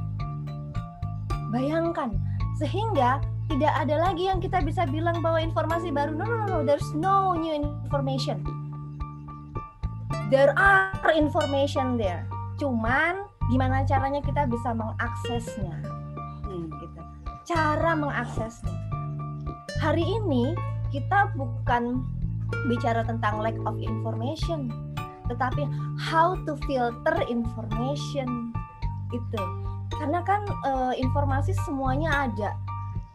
[1.53, 2.17] bayangkan
[2.57, 6.59] sehingga tidak ada lagi yang kita bisa bilang bahwa informasi baru no no no, no.
[6.65, 8.41] there's no new information
[10.29, 12.25] there are information there
[12.61, 15.99] cuman gimana caranya kita bisa mengaksesnya
[16.49, 16.73] Hmm.
[16.81, 17.01] gitu.
[17.49, 18.75] Cara mengaksesnya.
[19.79, 20.57] Hari ini
[20.91, 22.03] kita bukan
[22.67, 24.73] bicara tentang lack of information,
[25.29, 25.69] tetapi
[26.01, 28.53] how to filter information
[29.13, 29.43] itu.
[29.99, 32.55] Karena kan eh, informasi semuanya ada.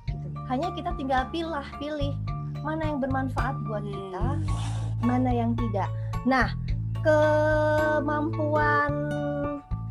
[0.10, 0.28] Gitu.
[0.50, 2.13] Hanya kita tinggal pilih pilih
[2.63, 4.39] mana yang bermanfaat buat kita,
[5.04, 5.91] mana yang tidak.
[6.24, 6.56] Nah,
[7.04, 8.91] kemampuan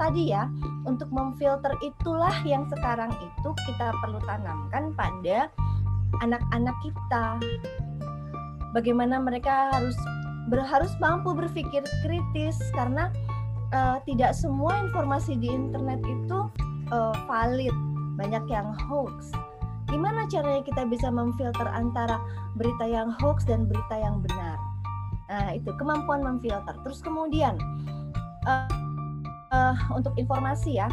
[0.01, 0.49] tadi ya
[0.89, 5.53] untuk memfilter itulah yang sekarang itu kita perlu tanamkan pada
[6.25, 7.39] anak-anak kita.
[8.73, 9.97] Bagaimana mereka harus
[10.49, 13.13] ber- harus mampu berpikir kritis karena
[13.73, 16.39] eh, tidak semua informasi di internet itu
[16.93, 17.75] eh, valid,
[18.17, 19.33] banyak yang hoax.
[19.93, 22.17] Gimana caranya kita bisa memfilter antara
[22.57, 24.57] berita yang hoax dan berita yang benar?
[25.29, 26.77] Nah, itu kemampuan memfilter.
[26.85, 27.61] Terus kemudian
[28.49, 28.69] eh,
[29.53, 30.89] eh, untuk informasi ya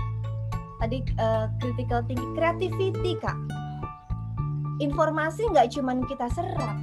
[0.80, 3.36] tadi eh, critical thinking creativity kak
[4.80, 6.78] informasi nggak cuman kita serap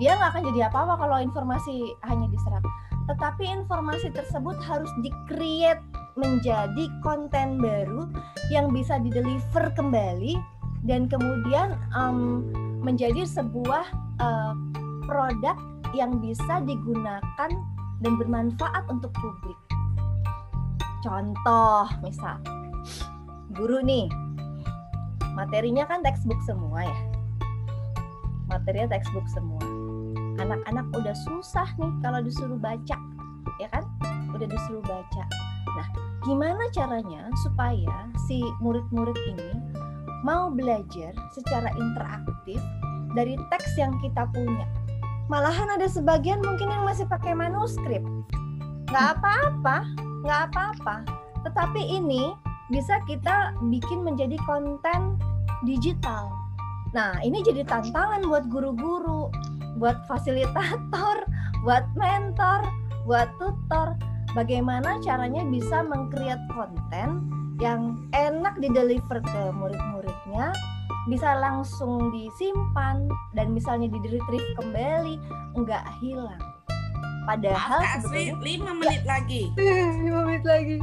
[0.00, 2.64] dia nggak akan jadi apa-apa kalau informasi hanya diserap
[3.06, 5.82] tetapi informasi tersebut harus di-create
[6.16, 8.08] menjadi konten baru
[8.50, 10.40] yang bisa dideliver kembali
[10.88, 12.48] dan kemudian em,
[12.80, 13.84] menjadi sebuah
[14.18, 14.54] eh,
[15.04, 15.56] produk
[15.92, 17.50] yang bisa digunakan
[18.00, 19.58] dan bermanfaat untuk publik
[21.00, 22.36] Contoh, misal
[23.56, 24.04] guru nih,
[25.32, 26.98] materinya kan textbook semua ya.
[28.52, 29.79] Materinya textbook semua.
[30.40, 32.96] Anak-anak udah susah nih kalau disuruh baca,
[33.60, 33.84] ya kan?
[34.32, 35.24] Udah disuruh baca.
[35.76, 35.86] Nah,
[36.24, 39.50] gimana caranya supaya si murid-murid ini
[40.24, 42.60] mau belajar secara interaktif
[43.12, 44.64] dari teks yang kita punya?
[45.28, 48.02] Malahan ada sebagian mungkin yang masih pakai manuskrip.
[48.90, 49.86] Nggak apa-apa,
[50.26, 50.96] nggak apa-apa.
[51.46, 52.34] Tetapi ini
[52.72, 55.20] bisa kita bikin menjadi konten
[55.68, 56.32] digital.
[56.90, 59.30] Nah, ini jadi tantangan buat guru-guru,
[59.80, 61.24] buat fasilitator,
[61.64, 62.68] buat mentor,
[63.08, 63.96] buat tutor.
[64.36, 67.26] Bagaimana caranya bisa mengcreate konten
[67.58, 70.54] yang enak dideliver ke murid-muridnya,
[71.10, 75.18] bisa langsung disimpan dan misalnya di-retrieve kembali,
[75.58, 76.38] nggak hilang.
[77.26, 79.42] Padahal Maaf, Kak Asri, sebetulnya lima menit lagi.
[80.06, 80.76] lima menit lagi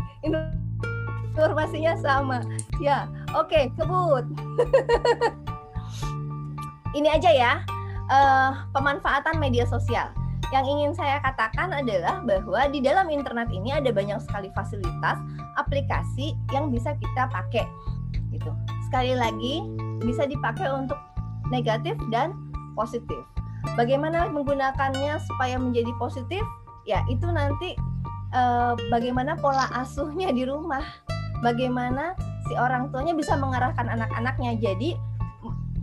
[1.38, 2.42] informasinya sama
[2.82, 3.06] ya
[3.38, 4.26] oke kebut
[6.98, 7.54] ini aja ya
[8.12, 10.12] eh, pemanfaatan media sosial.
[10.48, 15.20] Yang ingin saya katakan adalah bahwa di dalam internet ini ada banyak sekali fasilitas
[15.60, 17.68] aplikasi yang bisa kita pakai
[18.32, 18.52] gitu.
[18.88, 19.60] Sekali lagi
[20.00, 20.96] bisa dipakai untuk
[21.52, 22.32] negatif dan
[22.80, 23.20] positif.
[23.76, 26.44] Bagaimana menggunakannya supaya menjadi positif?
[26.88, 27.76] Ya itu nanti
[28.32, 30.84] eh, bagaimana pola asuhnya di rumah,
[31.44, 32.16] bagaimana
[32.48, 34.56] si orang tuanya bisa mengarahkan anak-anaknya.
[34.64, 34.96] Jadi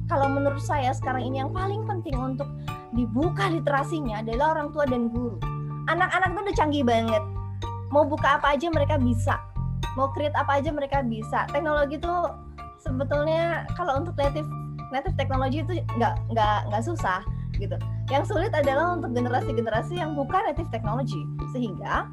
[0.08, 2.48] kalau menurut saya sekarang ini yang paling penting untuk
[2.92, 5.40] dibuka literasinya adalah orang tua dan guru.
[5.88, 7.22] Anak-anak tuh udah canggih banget.
[7.92, 9.40] Mau buka apa aja mereka bisa.
[9.94, 11.46] Mau create apa aja mereka bisa.
[11.50, 12.32] Teknologi tuh
[12.80, 14.48] sebetulnya kalau untuk native
[14.92, 17.20] native teknologi itu nggak nggak nggak susah
[17.56, 17.76] gitu.
[18.12, 21.22] Yang sulit adalah untuk generasi-generasi yang bukan native technology
[21.54, 22.08] sehingga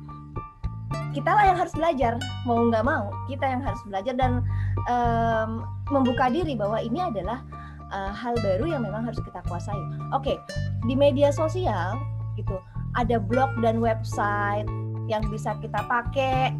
[1.12, 2.16] kita lah yang harus belajar
[2.48, 4.44] mau nggak mau kita yang harus belajar dan
[4.88, 7.44] em, membuka diri bahwa ini adalah
[7.92, 9.80] eh, hal baru yang memang harus kita kuasai.
[10.16, 10.40] Oke
[10.86, 12.02] di media sosial
[12.34, 12.58] gitu
[12.98, 14.68] ada blog dan website
[15.08, 16.56] yang bisa kita pakai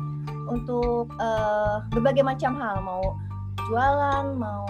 [0.52, 2.84] untuk uh, berbagai macam hal.
[2.84, 3.16] Mau
[3.68, 4.68] jualan mau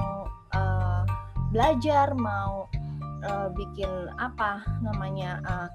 [0.54, 1.04] uh,
[1.50, 2.70] belajar mau
[3.26, 3.90] uh, bikin
[4.22, 5.70] apa namanya uh,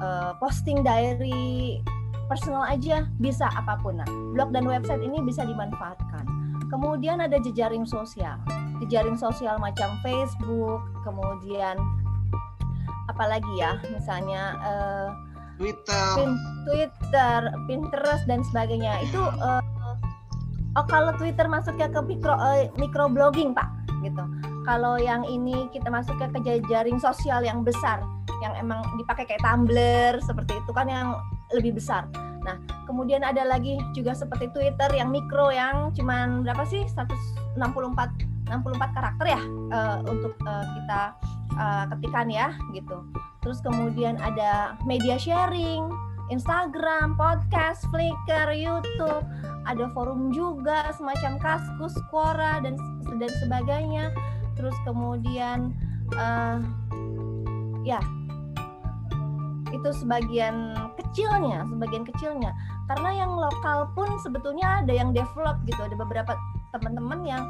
[0.00, 1.80] uh, posting diary
[2.28, 4.00] personal aja bisa apa pun.
[4.00, 6.24] Nah blog dan website ini bisa dimanfaatkan
[6.68, 8.36] kemudian ada jejaring sosial.
[8.82, 11.78] Jejaring sosial macam Facebook kemudian
[13.08, 13.78] apalagi ya?
[13.92, 15.08] Misalnya uh,
[15.58, 16.06] Twitter.
[16.18, 16.30] Pin,
[16.66, 19.00] Twitter Pinterest dan sebagainya.
[19.06, 19.62] Itu uh,
[20.74, 23.70] oh kalau Twitter masuknya ke mikro uh, microblogging pak
[24.02, 24.24] gitu.
[24.64, 28.00] Kalau yang ini kita masuknya ke jaring sosial yang besar
[28.44, 31.16] yang emang dipakai kayak Tumblr seperti itu kan yang
[31.56, 32.04] lebih besar.
[32.44, 36.84] Nah, kemudian ada lagi juga seperti Twitter yang mikro yang cuman berapa sih?
[36.92, 37.56] 164
[38.44, 39.40] 64 karakter ya
[39.72, 41.00] uh, untuk uh, kita
[41.56, 43.00] uh, ketikan ya gitu.
[43.40, 45.88] Terus kemudian ada media sharing,
[46.28, 49.24] Instagram, podcast, Flickr, YouTube,
[49.64, 52.76] ada forum juga semacam Kaskus, Quora dan
[53.16, 54.12] dan sebagainya.
[54.56, 55.72] Terus kemudian
[56.16, 56.60] uh,
[57.84, 58.00] ya
[59.74, 60.72] itu sebagian
[61.14, 62.50] kecilnya, sebagian kecilnya.
[62.90, 66.34] Karena yang lokal pun sebetulnya ada yang develop gitu, ada beberapa
[66.74, 67.42] teman-teman yang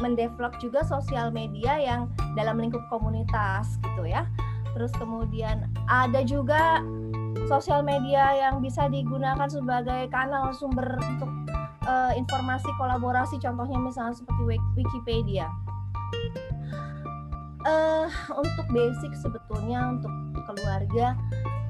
[0.00, 4.24] mendevelop juga sosial media yang dalam lingkup komunitas gitu ya.
[4.72, 6.80] Terus kemudian ada juga
[7.44, 11.28] sosial media yang bisa digunakan sebagai kanal sumber untuk
[11.84, 15.52] uh, informasi kolaborasi contohnya misalnya seperti Wikipedia.
[17.60, 18.08] Uh,
[18.40, 20.08] untuk basic sebetulnya untuk
[20.48, 21.12] keluarga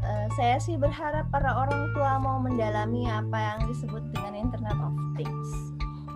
[0.00, 4.96] Eh, saya sih berharap para orang tua mau mendalami apa yang disebut dengan Internet of
[5.12, 5.50] Things.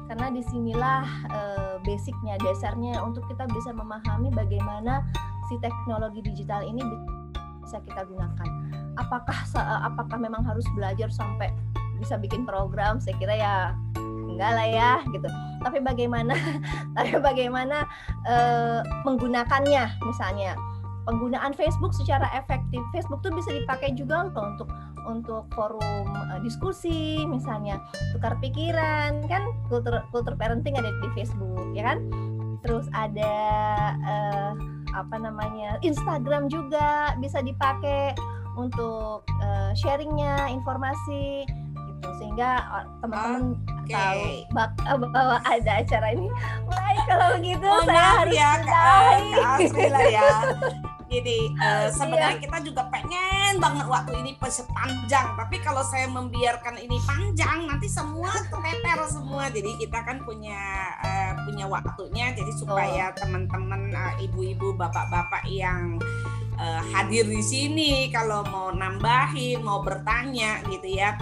[0.05, 5.01] Karena di sinilah uh, basicnya dasarnya untuk kita bisa memahami bagaimana
[5.49, 6.85] si teknologi digital ini
[7.65, 8.49] bisa kita gunakan.
[9.01, 9.37] Apakah
[9.81, 11.51] apakah memang harus belajar sampai
[11.97, 13.01] bisa bikin program?
[13.01, 13.55] Saya kira ya
[13.97, 15.29] enggak lah ya gitu.
[15.65, 16.37] Tapi bagaimana
[16.97, 17.89] tapi bagaimana
[18.29, 20.53] uh, menggunakannya misalnya
[21.05, 22.81] penggunaan Facebook secara efektif.
[22.93, 24.69] Facebook tuh bisa dipakai juga loh untuk
[25.05, 27.81] untuk forum uh, diskusi, misalnya
[28.17, 31.99] tukar pikiran, kan kultur kultur parenting ada di Facebook, ya kan?
[32.65, 33.35] Terus ada
[34.01, 34.53] uh,
[34.97, 38.17] apa namanya Instagram juga bisa dipakai
[38.57, 41.45] untuk uh, sharingnya informasi
[41.91, 42.65] gitu sehingga
[43.03, 43.93] teman-teman okay.
[43.93, 44.25] tahu
[44.57, 44.71] bak
[45.13, 46.29] bahwa ada acara ini.
[46.65, 49.13] Baik kalau begitu oh, saya harus ya, Kak,
[50.09, 50.29] ya.
[51.15, 52.43] Gini uh, sebenarnya iya.
[52.43, 55.35] kita juga pengen banget waktu ini sepanjang.
[55.39, 59.51] Tapi kalau saya membiarkan ini panjang nanti semua terteter semua.
[59.51, 62.35] Jadi kita kan punya uh, punya waktunya.
[62.35, 63.17] Jadi supaya oh.
[63.19, 65.99] teman-teman uh, ibu-ibu bapak-bapak yang
[66.59, 71.15] uh, hadir di sini kalau mau nambahin mau bertanya gitu ya.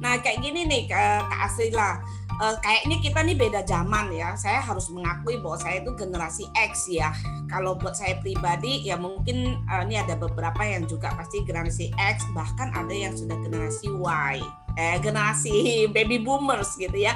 [0.00, 2.00] Nah kayak gini nih uh, Kak Asrila
[2.38, 4.34] uh, kayaknya kita nih beda zaman ya.
[4.38, 7.10] Saya harus mengakui bahwa saya itu generasi X ya.
[7.50, 12.24] Kalau buat saya pribadi ya mungkin uh, ini ada beberapa yang juga pasti generasi X,
[12.32, 14.34] bahkan ada yang sudah generasi Y,
[14.78, 15.56] eh generasi
[15.94, 17.14] baby boomers gitu ya.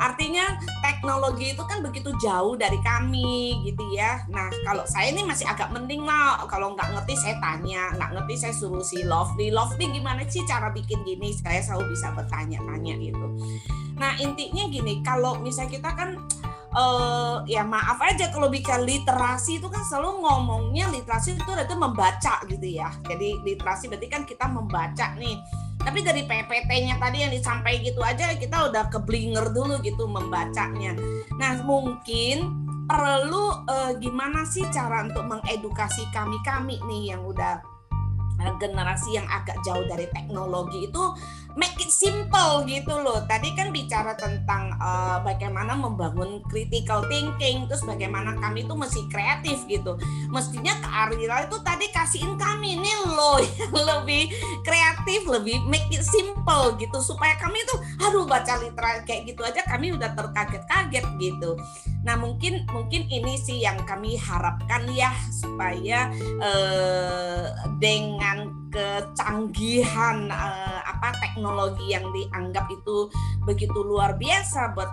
[0.00, 4.24] Artinya teknologi itu kan begitu jauh dari kami gitu ya.
[4.32, 6.40] Nah kalau saya ini masih agak mending lah.
[6.48, 9.52] Kalau nggak ngerti saya tanya, nggak ngerti saya suruh si Lovely.
[9.52, 11.36] Lovely gimana sih cara bikin gini?
[11.36, 13.26] Saya selalu bisa bertanya-tanya gitu.
[14.00, 16.16] Nah intinya gini, kalau misalnya kita kan
[16.72, 22.40] uh, ya maaf aja kalau bicara literasi itu kan selalu ngomongnya literasi itu itu membaca
[22.48, 22.88] gitu ya.
[23.04, 25.36] Jadi literasi berarti kan kita membaca nih.
[25.80, 30.92] Tapi dari PPT-nya tadi yang disampaikan gitu aja kita udah keblinger dulu gitu membacanya.
[31.40, 37.62] Nah mungkin perlu uh, gimana sih cara untuk mengedukasi kami-kami nih yang udah
[38.42, 41.04] eh, generasi yang agak jauh dari teknologi itu
[41.58, 43.24] make it simple gitu loh.
[43.26, 49.64] Tadi kan bicara tentang uh, bagaimana membangun critical thinking, terus bagaimana kami itu mesti kreatif
[49.66, 49.98] gitu.
[50.30, 54.30] Mestinya ke Arila itu tadi kasihin kami nih loh yang lebih
[54.62, 57.74] kreatif, lebih make it simple gitu supaya kami itu
[58.04, 61.56] aduh baca literal kayak gitu aja kami udah terkaget-kaget gitu.
[62.04, 66.08] Nah mungkin mungkin ini sih yang kami harapkan ya supaya
[66.40, 67.46] uh,
[67.80, 73.10] dengan kecanggihan uh, apa teknologi yang dianggap itu
[73.44, 74.90] begitu luar biasa buat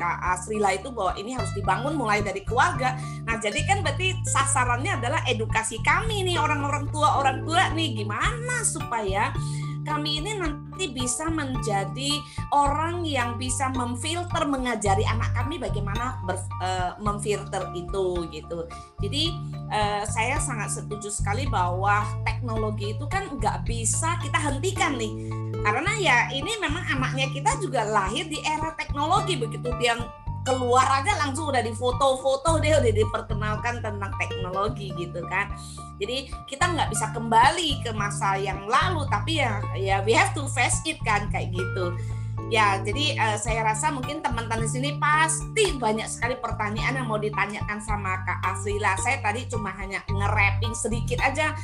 [0.00, 2.96] Kak Asrila itu bahwa ini harus dibangun mulai dari keluarga.
[3.28, 8.64] Nah, jadi kan berarti sasarannya adalah edukasi kami nih orang-orang tua orang tua nih gimana
[8.64, 9.28] supaya
[9.84, 12.20] kami ini nanti bisa menjadi
[12.52, 18.68] orang yang bisa memfilter mengajari anak kami bagaimana uh, memfilter itu gitu.
[19.00, 19.32] Jadi
[19.72, 25.12] uh, saya sangat setuju sekali bahwa teknologi itu kan nggak bisa kita hentikan nih
[25.60, 29.96] karena ya ini memang anaknya kita juga lahir di era teknologi begitu dia
[30.44, 35.52] keluar aja langsung udah di foto-foto dia udah diperkenalkan tentang teknologi gitu kan.
[36.00, 40.48] Jadi kita nggak bisa kembali ke masa yang lalu tapi ya ya we have to
[40.48, 41.92] face it kan kayak gitu.
[42.50, 47.20] Ya jadi uh, saya rasa mungkin teman-teman di sini pasti banyak sekali pertanyaan yang mau
[47.20, 51.54] ditanyakan sama Kak Asrila saya tadi cuma hanya nge-rapping sedikit aja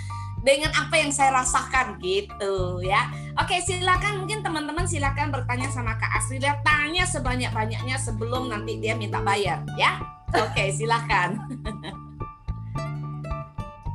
[0.47, 3.11] dengan apa yang saya rasakan gitu ya.
[3.35, 8.95] Oke, silakan mungkin teman-teman silakan bertanya sama Kak Asri dia tanya sebanyak-banyaknya sebelum nanti dia
[8.95, 9.99] minta bayar ya.
[10.31, 11.43] Oke, silakan.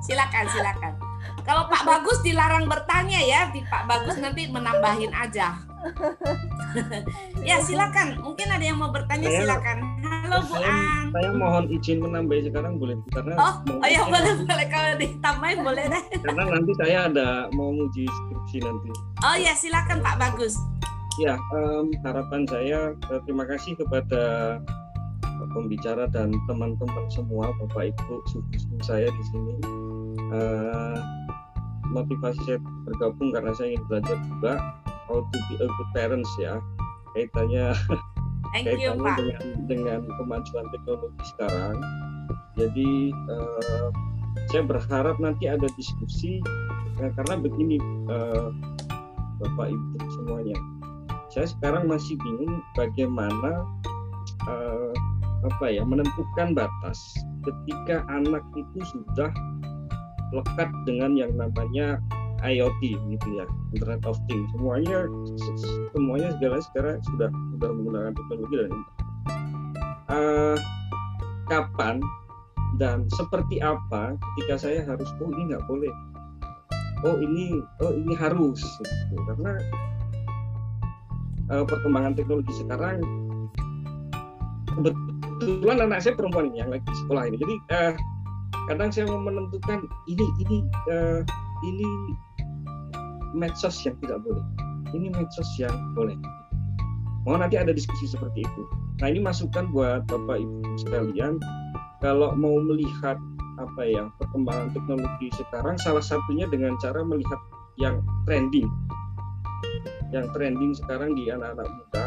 [0.05, 0.93] silakan, silakan.
[1.47, 5.55] Kalau Pak Bagus dilarang bertanya ya, di Pak Bagus nanti menambahin aja.
[7.47, 9.90] ya silakan, mungkin ada yang mau bertanya silakan.
[10.31, 10.71] Bu saya,
[11.11, 15.83] saya mohon izin menambah sekarang boleh karena Oh, oh ya boleh boleh kalau ditambahin boleh
[15.91, 16.03] deh.
[16.23, 18.89] karena nanti saya ada mau uji skripsi nanti.
[19.21, 20.55] Oh ya silakan Pak Bagus.
[21.19, 24.21] Ya, em, harapan saya eh, terima kasih kepada
[25.27, 29.53] eh, pembicara dan teman-teman semua, Bapak Ibu, suku saya di sini.
[30.31, 30.97] Eh,
[31.91, 32.57] motivasi saya
[32.87, 34.53] bergabung karena saya ingin belajar juga
[35.05, 36.55] how to be a good parents ya.
[37.11, 37.75] Kaitannya
[38.51, 39.17] Thank you kaitannya Pak.
[39.21, 41.77] dengan dengan kemajuan teknologi sekarang.
[42.59, 43.87] Jadi eh,
[44.51, 46.43] saya berharap nanti ada diskusi
[46.99, 47.77] eh, karena begini
[48.09, 48.47] eh,
[49.41, 50.57] Bapak Ibu semuanya.
[51.31, 53.63] Saya sekarang masih bingung bagaimana
[54.49, 54.93] eh,
[55.41, 56.99] apa ya menentukan batas
[57.41, 59.33] ketika anak itu sudah
[60.31, 61.97] lekat dengan yang namanya
[62.41, 65.05] IoT gitu ya Internet of Things semuanya
[65.93, 68.71] semuanya segala sekarang sudah sudah menggunakan teknologi dan.
[70.11, 70.57] Eh,
[71.47, 72.03] kapan
[72.79, 75.93] dan seperti apa ketika saya harus oh ini nggak boleh
[77.03, 79.15] oh ini oh ini harus gitu.
[79.27, 79.53] karena
[81.51, 83.03] eh, perkembangan teknologi sekarang
[84.71, 87.93] kebetulan anak saya perempuan ini yang lagi sekolah ini jadi eh,
[88.71, 91.19] kadang saya mau menentukan ini ini eh,
[91.67, 91.89] ini
[93.35, 94.43] medsos yang tidak boleh.
[94.91, 96.17] Ini medsos yang boleh.
[97.23, 98.61] Mau nanti ada diskusi seperti itu.
[98.99, 101.37] Nah ini masukan buat bapak ibu sekalian.
[102.01, 103.17] Kalau mau melihat
[103.61, 107.37] apa ya perkembangan teknologi sekarang salah satunya dengan cara melihat
[107.77, 108.65] yang trending.
[110.09, 112.05] Yang trending sekarang di anak-anak muda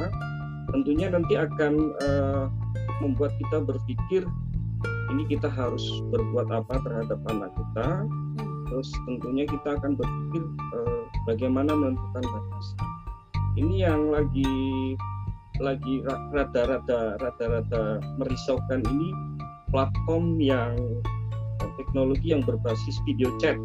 [0.74, 2.44] tentunya nanti akan eh,
[2.98, 4.26] membuat kita berpikir
[5.14, 8.08] ini kita harus berbuat apa terhadap anak kita.
[8.66, 10.42] Terus tentunya kita akan berpikir
[10.74, 12.66] eh, bagaimana menentukan batas
[13.54, 14.94] ini yang lagi
[15.62, 19.14] lagi ra- rada-rada rada-rada merisaukan ini
[19.70, 20.74] platform yang
[21.78, 23.58] teknologi yang berbasis video chat.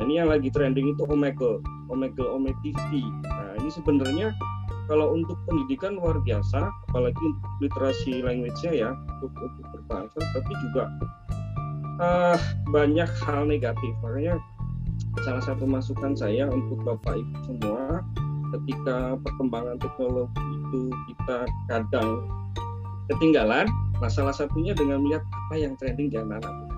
[0.00, 1.60] Ini yang lagi trending itu Omegle
[1.92, 4.32] Omegle Ome TV nah ini sebenarnya
[4.88, 10.84] kalau untuk pendidikan luar biasa apalagi untuk literasi language-nya ya untuk, untuk berbahasa tapi juga
[12.00, 13.92] eh, banyak hal negatif.
[14.04, 14.36] Makanya
[15.22, 18.02] salah satu masukan saya untuk bapak ibu semua
[18.58, 21.38] ketika perkembangan teknologi itu kita
[21.70, 22.26] kadang
[23.12, 23.70] ketinggalan
[24.02, 26.74] nah salah satunya dengan melihat apa yang trending di anak-anak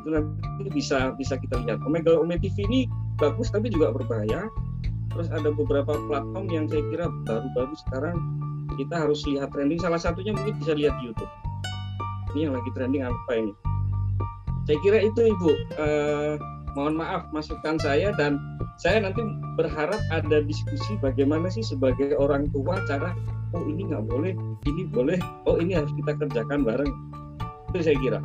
[0.00, 1.84] itu nanti bisa bisa kita lihat.
[1.84, 2.80] Omega Ome TV ini
[3.20, 4.48] bagus tapi juga berbahaya.
[5.12, 8.16] Terus ada beberapa platform yang saya kira baru-baru sekarang
[8.78, 9.82] kita harus lihat trending.
[9.82, 11.32] Salah satunya mungkin bisa lihat di YouTube.
[12.32, 13.52] Ini yang lagi trending apa ini?
[14.64, 15.50] Saya kira itu ibu.
[15.76, 16.34] Eh,
[16.78, 18.38] mohon maaf masukan saya dan
[18.80, 19.20] saya nanti
[19.60, 23.12] berharap ada diskusi bagaimana sih sebagai orang tua cara
[23.52, 24.32] oh ini nggak boleh
[24.66, 26.92] ini boleh oh ini harus kita kerjakan bareng
[27.74, 28.20] itu saya kira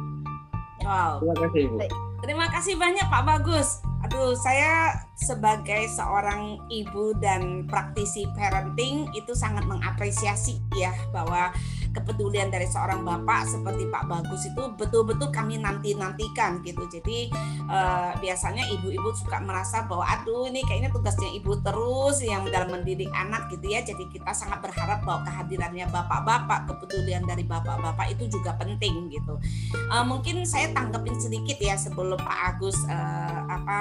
[0.86, 1.18] Wow.
[1.18, 1.78] terima kasih ibu.
[2.22, 3.82] Terima kasih banyak Pak Bagus.
[4.06, 11.50] Aduh, saya sebagai seorang ibu dan praktisi parenting itu sangat mengapresiasi ya bahwa
[11.96, 16.84] kepedulian dari seorang bapak seperti Pak Bagus itu betul-betul kami nanti-nantikan gitu.
[16.92, 17.32] Jadi
[17.72, 23.10] eh, biasanya ibu-ibu suka merasa bahwa aduh ini kayaknya tugasnya ibu terus yang dalam mendidik
[23.16, 23.80] anak gitu ya.
[23.82, 29.40] Jadi kita sangat berharap bahwa kehadirannya bapak-bapak, kepedulian dari bapak-bapak itu juga penting gitu.
[29.88, 33.80] Uh, mungkin saya tanggepin sedikit ya sebelum Pak Agus uh, apa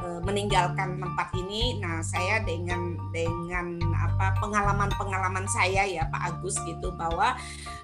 [0.00, 1.82] uh, meninggalkan tempat ini.
[1.82, 7.34] Nah, saya dengan dengan apa pengalaman-pengalaman saya ya Pak Agus gitu bahwa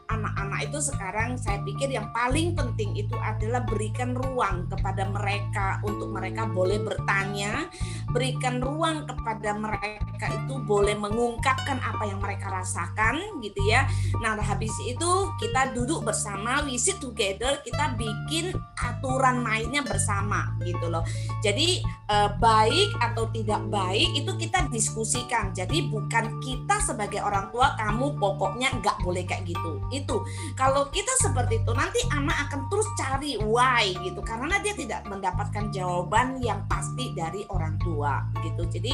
[0.09, 6.09] anak-anak itu sekarang saya pikir yang paling penting itu adalah berikan ruang kepada mereka untuk
[6.09, 7.69] mereka boleh bertanya,
[8.11, 13.85] berikan ruang kepada mereka itu boleh mengungkapkan apa yang mereka rasakan gitu ya.
[14.25, 20.89] Nah, habis itu kita duduk bersama, we sit together, kita bikin aturan mainnya bersama gitu
[20.89, 21.05] loh.
[21.45, 25.53] Jadi eh, baik atau tidak baik itu kita diskusikan.
[25.53, 29.81] Jadi bukan kita sebagai orang tua kamu pokoknya nggak boleh kayak gitu.
[29.89, 30.23] Itu
[30.53, 34.21] kalau kita seperti itu nanti anak akan terus cari why gitu.
[34.21, 38.69] Karena dia tidak mendapatkan jawaban yang pasti dari orang tua gitu.
[38.69, 38.93] Jadi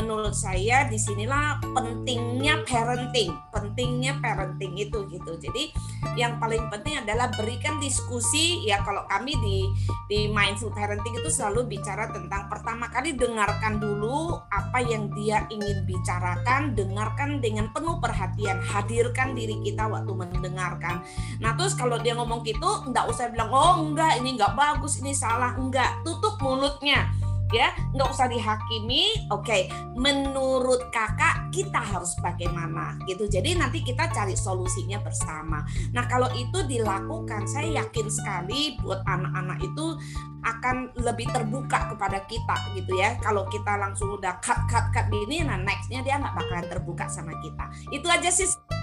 [0.00, 5.32] menurut saya di sinilah pentingnya parenting pentingnya parenting itu gitu.
[5.36, 5.74] Jadi
[6.16, 8.64] yang paling penting adalah berikan diskusi.
[8.64, 9.66] Ya kalau kami di
[10.06, 15.82] di mindful parenting itu selalu bicara tentang pertama kali dengarkan dulu apa yang dia ingin
[15.84, 21.02] bicarakan dengarkan dengan penuh perhatian hadirkan diri kita waktu mendengarkan.
[21.42, 25.12] Nah terus kalau dia ngomong gitu, nggak usah bilang oh enggak ini nggak bagus ini
[25.12, 25.58] salah.
[25.58, 27.10] Enggak, tutup mulutnya
[27.50, 27.74] ya.
[27.94, 29.28] Nggak usah dihakimi.
[29.30, 29.62] Oke okay.
[29.98, 32.96] menurut kakak kita harus bagaimana?
[33.04, 33.26] Gitu.
[33.26, 35.66] Jadi nanti kita cari solusinya bersama.
[35.92, 39.86] Nah kalau itu dilakukan saya yakin sekali buat anak-anak itu
[40.40, 43.18] akan lebih terbuka kepada kita gitu ya.
[43.20, 47.34] Kalau kita langsung udah cut cut cut gini nah nextnya dia nggak bakalan terbuka sama
[47.42, 47.66] kita.
[47.92, 48.79] Itu aja sih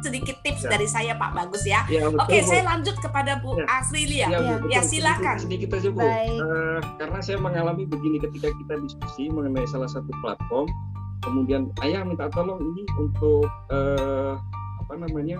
[0.00, 0.70] sedikit tips ya.
[0.76, 1.84] dari saya Pak Bagus ya.
[1.86, 2.48] ya betul, Oke, Bu.
[2.48, 3.64] saya lanjut kepada Bu ya.
[3.68, 4.26] Asrilia.
[4.28, 5.36] Ya, ya, ya silakan.
[5.38, 6.00] Sedikit, sedikit aja Bu.
[6.00, 10.68] Uh, karena saya mengalami begini ketika kita diskusi mengenai salah satu platform,
[11.24, 14.40] kemudian ayah minta tolong ini untuk uh,
[14.86, 15.36] apa namanya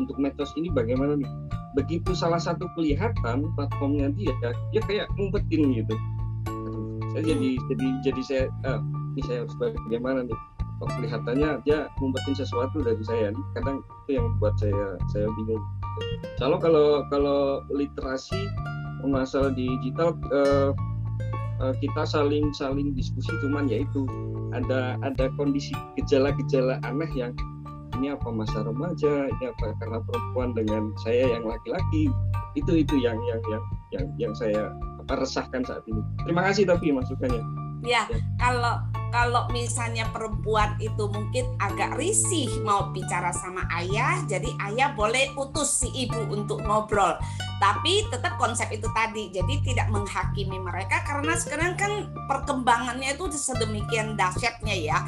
[0.00, 1.28] untuk metos ini bagaimana nih?
[1.76, 4.32] Begitu salah satu kelihatan platformnya dia,
[4.72, 5.96] dia kayak ngumpetin gitu.
[7.08, 8.80] saya jadi jadi jadi saya, uh,
[9.16, 10.38] ini saya harus bagaimana nih?
[10.78, 15.62] Kok kelihatannya dia ngumpetin sesuatu dari saya kadang itu yang membuat saya saya bingung.
[16.38, 18.38] Kalau kalau kalau literasi
[19.02, 20.70] masalah digital eh,
[21.66, 24.06] eh, kita saling saling diskusi cuman yaitu
[24.54, 27.34] ada ada kondisi gejala-gejala aneh yang
[27.98, 29.26] ini apa masa remaja?
[29.26, 32.06] Ini apa karena perempuan dengan saya yang laki-laki?
[32.54, 34.70] Itu itu yang yang yang yang yang saya
[35.02, 35.98] apa resahkan saat ini.
[36.22, 37.42] Terima kasih tapi masukannya.
[37.82, 38.18] Ya, ya.
[38.38, 45.32] kalau kalau misalnya perempuan itu mungkin agak risih mau bicara sama ayah, jadi ayah boleh
[45.36, 47.16] utus si ibu untuk ngobrol.
[47.58, 54.14] Tapi tetap konsep itu tadi, jadi tidak menghakimi mereka karena sekarang kan perkembangannya itu sedemikian
[54.14, 54.98] dahsyatnya ya.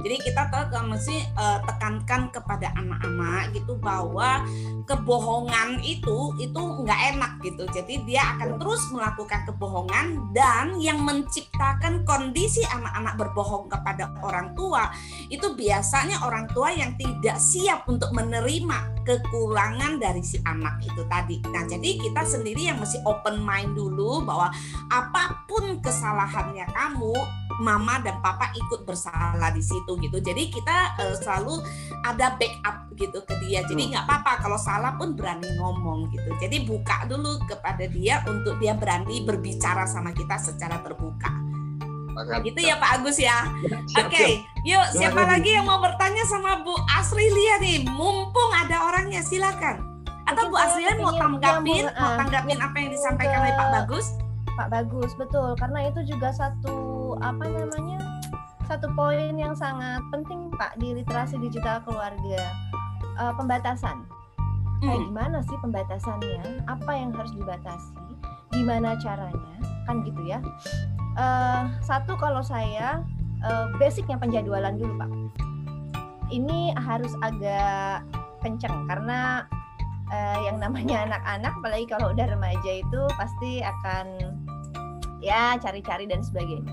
[0.00, 0.50] Jadi kita
[0.90, 4.42] mesti uh, tekankan kepada anak-anak gitu bahwa
[4.84, 7.64] kebohongan itu itu nggak enak gitu.
[7.70, 14.90] Jadi dia akan terus melakukan kebohongan dan yang menciptakan kondisi anak-anak berbohong kepada orang tua
[15.30, 21.40] itu biasanya orang tua yang tidak siap untuk menerima kekurangan dari si anak itu tadi.
[21.48, 24.52] Nah, jadi kita sendiri yang mesti open mind dulu bahwa
[24.92, 27.14] apa pun kesalahannya kamu
[27.60, 30.22] mama dan papa ikut bersalah di situ gitu.
[30.22, 31.58] Jadi kita uh, selalu
[32.06, 33.66] ada backup gitu ke dia.
[33.66, 33.90] Jadi hmm.
[33.96, 36.30] nggak apa-apa kalau salah pun berani ngomong gitu.
[36.38, 41.50] Jadi buka dulu kepada dia untuk dia berani berbicara sama kita secara terbuka.
[42.10, 43.48] Nah, gitu ya Pak Agus ya.
[43.96, 44.30] Oke, okay.
[44.66, 47.86] yuk siapa lagi yang mau bertanya sama Bu Asrilia nih?
[47.86, 49.80] Mumpung ada orangnya, silakan.
[50.28, 54.06] Atau Bu Asrilia mau tanggapin, mau tanggapin apa yang disampaikan oleh Pak Bagus?
[54.58, 55.56] Pak Bagus, betul.
[55.56, 57.98] Karena itu juga satu apa namanya
[58.70, 62.54] satu poin yang sangat penting Pak di literasi digital keluarga
[63.18, 64.06] uh, pembatasan.
[64.78, 65.06] Kayak hmm.
[65.10, 66.62] gimana sih pembatasannya?
[66.70, 67.90] Apa yang harus dibatasi?
[68.54, 69.58] Gimana caranya?
[69.90, 70.38] Kan gitu ya.
[71.18, 73.02] Uh, satu kalau saya
[73.42, 75.10] uh, basicnya penjadwalan dulu Pak.
[76.30, 78.06] Ini harus agak
[78.38, 79.50] kenceng karena
[80.14, 84.38] uh, yang namanya anak-anak apalagi kalau udah remaja itu pasti akan
[85.18, 86.70] ya cari-cari dan sebagainya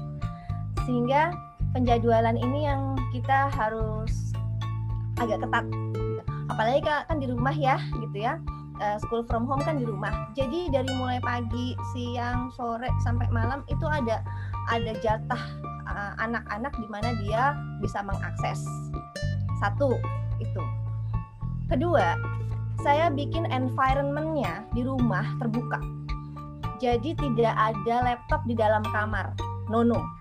[0.88, 1.36] sehingga
[1.78, 4.34] penjadwalan ini yang kita harus
[5.22, 5.62] agak ketat
[6.50, 8.42] apalagi kan di rumah ya gitu ya.
[8.78, 10.30] Eh, school from home kan di rumah.
[10.38, 14.26] Jadi dari mulai pagi siang sore sampai malam itu ada
[14.70, 15.44] ada jatah
[15.86, 18.66] eh, anak-anak di mana dia bisa mengakses.
[19.62, 20.02] Satu
[20.42, 20.64] itu.
[21.70, 22.18] Kedua
[22.82, 25.78] saya bikin environmentnya di rumah terbuka.
[26.82, 29.34] Jadi tidak ada laptop di dalam kamar.
[29.70, 30.17] No no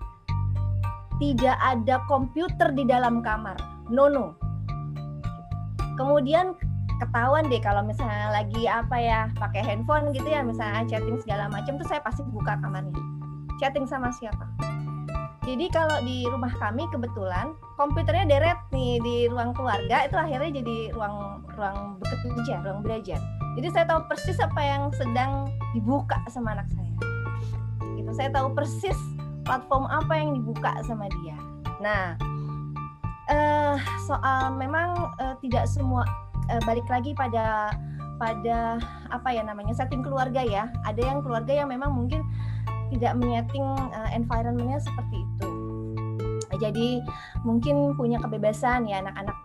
[1.16, 3.56] tidak ada komputer di dalam kamar.
[3.88, 4.36] No no.
[5.96, 6.52] Kemudian
[6.96, 11.76] ketahuan deh kalau misalnya lagi apa ya pakai handphone gitu ya misalnya chatting segala macam
[11.76, 12.96] tuh saya pasti buka kamarnya.
[13.60, 14.44] Chatting sama siapa?
[15.46, 20.90] Jadi kalau di rumah kami kebetulan komputernya deret nih di ruang keluarga itu akhirnya jadi
[20.90, 23.22] ruang ruang bekerja, ruang belajar.
[23.54, 26.92] Jadi saya tahu persis apa yang sedang dibuka sama anak saya.
[27.94, 28.10] Gitu.
[28.10, 28.98] Saya tahu persis
[29.46, 31.38] platform apa yang dibuka sama dia.
[31.78, 32.18] Nah,
[33.30, 33.74] eh,
[34.04, 36.02] soal memang eh, tidak semua
[36.50, 37.70] eh, balik lagi pada
[38.16, 38.80] pada
[39.12, 40.68] apa ya namanya setting keluarga ya.
[40.84, 42.24] Ada yang keluarga yang memang mungkin
[42.90, 45.48] tidak menyeting uh, environmentnya seperti itu.
[46.56, 47.02] Jadi
[47.44, 49.36] mungkin punya kebebasan ya anak-anak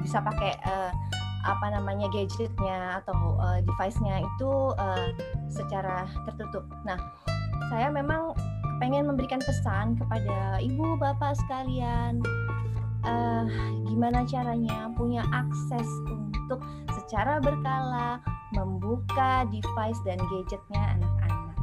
[0.00, 0.94] bisa pakai uh,
[1.46, 5.08] apa namanya gadgetnya atau uh, device-nya itu uh,
[5.50, 6.64] secara tertutup.
[6.82, 6.98] Nah,
[7.70, 8.34] saya memang
[8.78, 12.20] pengen memberikan pesan kepada ibu bapak sekalian,
[13.06, 13.44] uh,
[13.86, 16.60] gimana caranya punya akses untuk
[16.92, 18.20] secara berkala
[18.54, 21.56] membuka device dan gadgetnya anak-anak.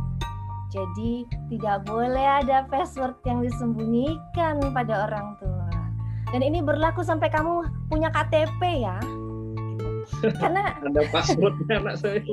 [0.73, 5.69] Jadi tidak boleh ada password yang disembunyikan pada orang tua.
[6.33, 8.97] Dan ini berlaku sampai kamu punya KTP ya.
[10.41, 12.25] Karena ada passwordnya anak saya.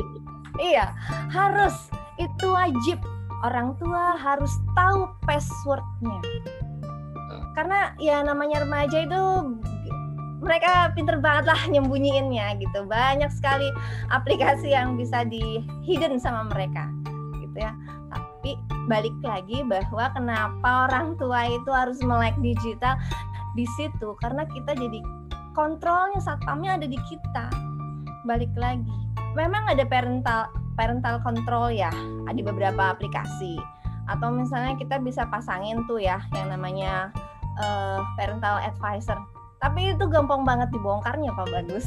[0.57, 0.97] Iya,
[1.28, 2.99] harus itu wajib.
[3.41, 6.20] Orang tua harus tahu passwordnya.
[7.57, 9.22] Karena ya namanya remaja itu
[10.41, 12.84] mereka pinter banget lah nyembunyiinnya gitu.
[12.84, 13.68] Banyak sekali
[14.12, 16.88] aplikasi yang bisa di hidden sama mereka
[17.51, 17.74] gitu ya
[18.41, 18.57] tapi
[18.88, 22.97] balik lagi bahwa kenapa orang tua itu harus melek digital
[23.59, 25.01] di situ karena kita jadi
[25.53, 27.53] kontrolnya satpamnya ada di kita
[28.24, 28.97] balik lagi
[29.36, 30.49] memang ada parental
[30.81, 31.93] parental control ya
[32.33, 33.61] di beberapa aplikasi.
[34.09, 37.12] Atau misalnya kita bisa pasangin tuh ya yang namanya
[37.61, 39.20] uh, parental advisor.
[39.61, 41.85] Tapi itu gampang banget dibongkarnya pak bagus.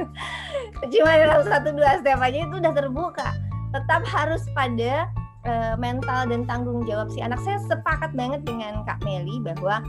[0.92, 3.28] Cuma dalam satu dua step aja itu udah terbuka.
[3.76, 5.12] Tetap harus pada
[5.44, 7.36] uh, mental dan tanggung jawab si anak.
[7.44, 9.84] Saya sepakat banget dengan Kak Meli bahwa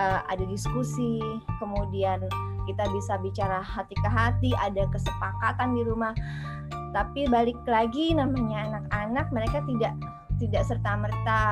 [0.00, 1.20] uh, ada diskusi
[1.60, 2.24] kemudian
[2.64, 6.14] kita bisa bicara hati ke hati ada kesepakatan di rumah
[6.92, 9.94] tapi balik lagi namanya anak-anak mereka tidak
[10.40, 11.42] tidak serta merta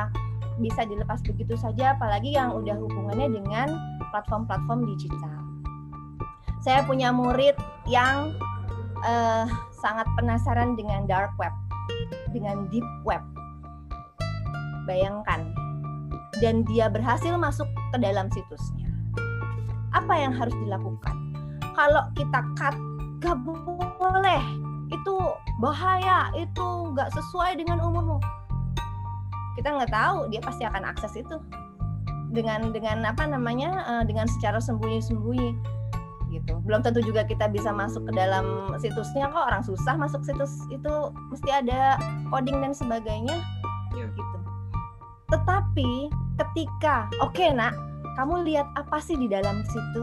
[0.61, 3.69] bisa dilepas begitu saja apalagi yang udah hubungannya dengan
[4.13, 5.37] platform-platform digital
[6.61, 7.57] saya punya murid
[7.89, 8.37] yang
[9.01, 11.53] uh, sangat penasaran dengan dark web
[12.31, 13.23] dengan deep web.
[14.87, 15.55] Bayangkan,
[16.43, 18.89] dan dia berhasil masuk ke dalam situsnya.
[19.95, 21.15] Apa yang harus dilakukan?
[21.75, 22.75] Kalau kita cut,
[23.23, 24.43] gak boleh.
[24.91, 25.15] Itu
[25.63, 26.67] bahaya, itu
[26.99, 28.19] gak sesuai dengan umurmu.
[29.59, 31.37] Kita nggak tahu, dia pasti akan akses itu
[32.31, 35.59] dengan dengan apa namanya uh, dengan secara sembunyi-sembunyi
[36.31, 36.63] gitu.
[36.63, 40.93] Belum tentu juga kita bisa masuk ke dalam situsnya kok orang susah masuk situs itu
[41.29, 41.99] mesti ada
[42.31, 43.35] coding dan sebagainya
[43.99, 44.07] ya.
[44.07, 44.39] gitu.
[45.35, 45.91] Tetapi
[46.39, 47.75] ketika oke okay, nak,
[48.15, 50.03] kamu lihat apa sih di dalam situ?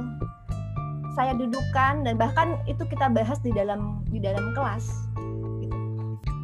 [1.17, 4.85] Saya dudukkan dan bahkan itu kita bahas di dalam di dalam kelas.
[5.65, 5.77] Gitu.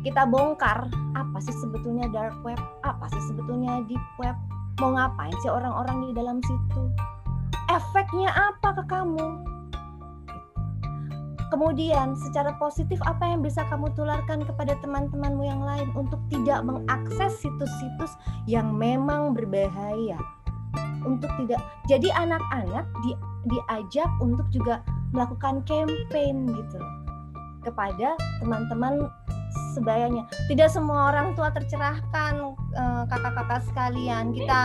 [0.02, 4.34] Kita bongkar apa sih sebetulnya dark web, apa sih sebetulnya deep web,
[4.82, 6.90] mau ngapain sih orang-orang di dalam situ?
[7.70, 9.54] Efeknya apa ke kamu?
[11.54, 17.46] Kemudian, secara positif apa yang bisa kamu tularkan kepada teman-temanmu yang lain untuk tidak mengakses
[17.46, 18.18] situs-situs
[18.50, 20.18] yang memang berbahaya.
[21.04, 21.60] Untuk tidak
[21.92, 23.12] jadi anak-anak di,
[23.52, 24.80] diajak untuk juga
[25.12, 26.80] melakukan campaign gitu
[27.64, 29.12] kepada teman-teman
[29.76, 30.24] sebayanya.
[30.48, 34.32] Tidak semua orang tua tercerahkan eh, kakak-kakak sekalian.
[34.32, 34.64] Kita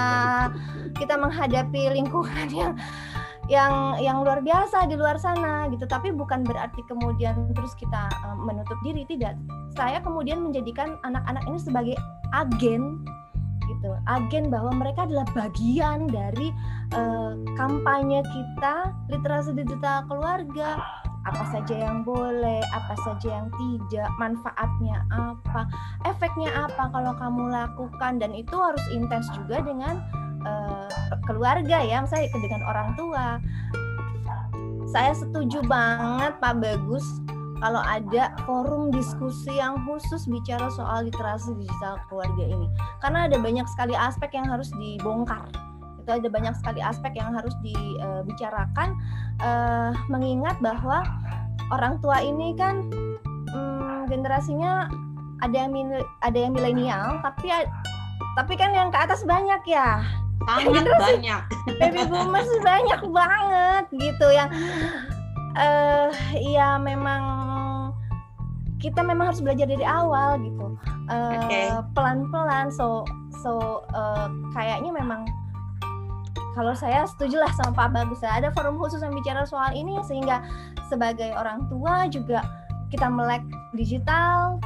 [0.96, 2.72] kita menghadapi lingkungan yang
[3.48, 8.36] yang yang luar biasa di luar sana gitu tapi bukan berarti kemudian terus kita uh,
[8.36, 9.40] menutup diri tidak
[9.72, 11.96] saya kemudian menjadikan anak-anak ini sebagai
[12.36, 13.00] agen
[13.78, 13.94] gitu.
[14.10, 16.50] Agen bahwa mereka adalah bagian dari
[16.98, 20.82] uh, kampanye kita literasi digital keluarga.
[21.26, 25.68] Apa saja yang boleh, apa saja yang tidak, manfaatnya apa,
[26.08, 28.16] efeknya apa kalau kamu lakukan.
[28.18, 30.00] Dan itu harus intens juga dengan
[30.42, 30.88] uh,
[31.28, 33.26] keluarga ya, saya dengan orang tua.
[34.88, 37.04] Saya setuju banget Pak Bagus
[37.58, 42.66] kalau ada forum diskusi yang khusus bicara soal literasi digital keluarga ini.
[43.02, 45.46] Karena ada banyak sekali aspek yang harus dibongkar.
[45.98, 48.94] Itu ada banyak sekali aspek yang harus dibicarakan
[49.42, 51.02] uh, mengingat bahwa
[51.74, 52.88] orang tua ini kan
[53.52, 54.88] um, generasinya
[55.42, 55.70] ada yang
[56.24, 57.52] ada yang milenial tapi
[58.34, 60.02] tapi kan yang ke atas banyak ya
[60.46, 61.42] sangat banyak
[61.78, 64.50] baby boomers banyak banget gitu yang
[65.54, 67.37] uh, ya memang
[68.78, 70.78] kita memang harus belajar dari awal gitu
[71.10, 71.66] uh, eh, okay.
[71.92, 73.02] pelan-pelan so
[73.42, 75.26] so uh, kayaknya memang
[76.54, 80.42] kalau saya setuju lah sama Pak Bagus ada forum khusus yang bicara soal ini sehingga
[80.90, 82.42] sebagai orang tua juga
[82.90, 83.42] kita melek
[83.74, 84.58] digital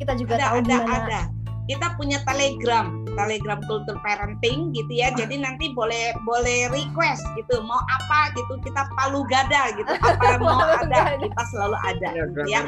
[0.00, 1.20] kita juga ada, tahu ada, gimana ada.
[1.68, 5.10] Kita punya Telegram, Telegram Kultur Parenting gitu ya.
[5.14, 9.88] Jadi nanti boleh boleh request gitu, mau apa gitu kita palu gada gitu.
[10.10, 12.60] Apa yang mau ada, kita selalu ada Ya, gitu ya.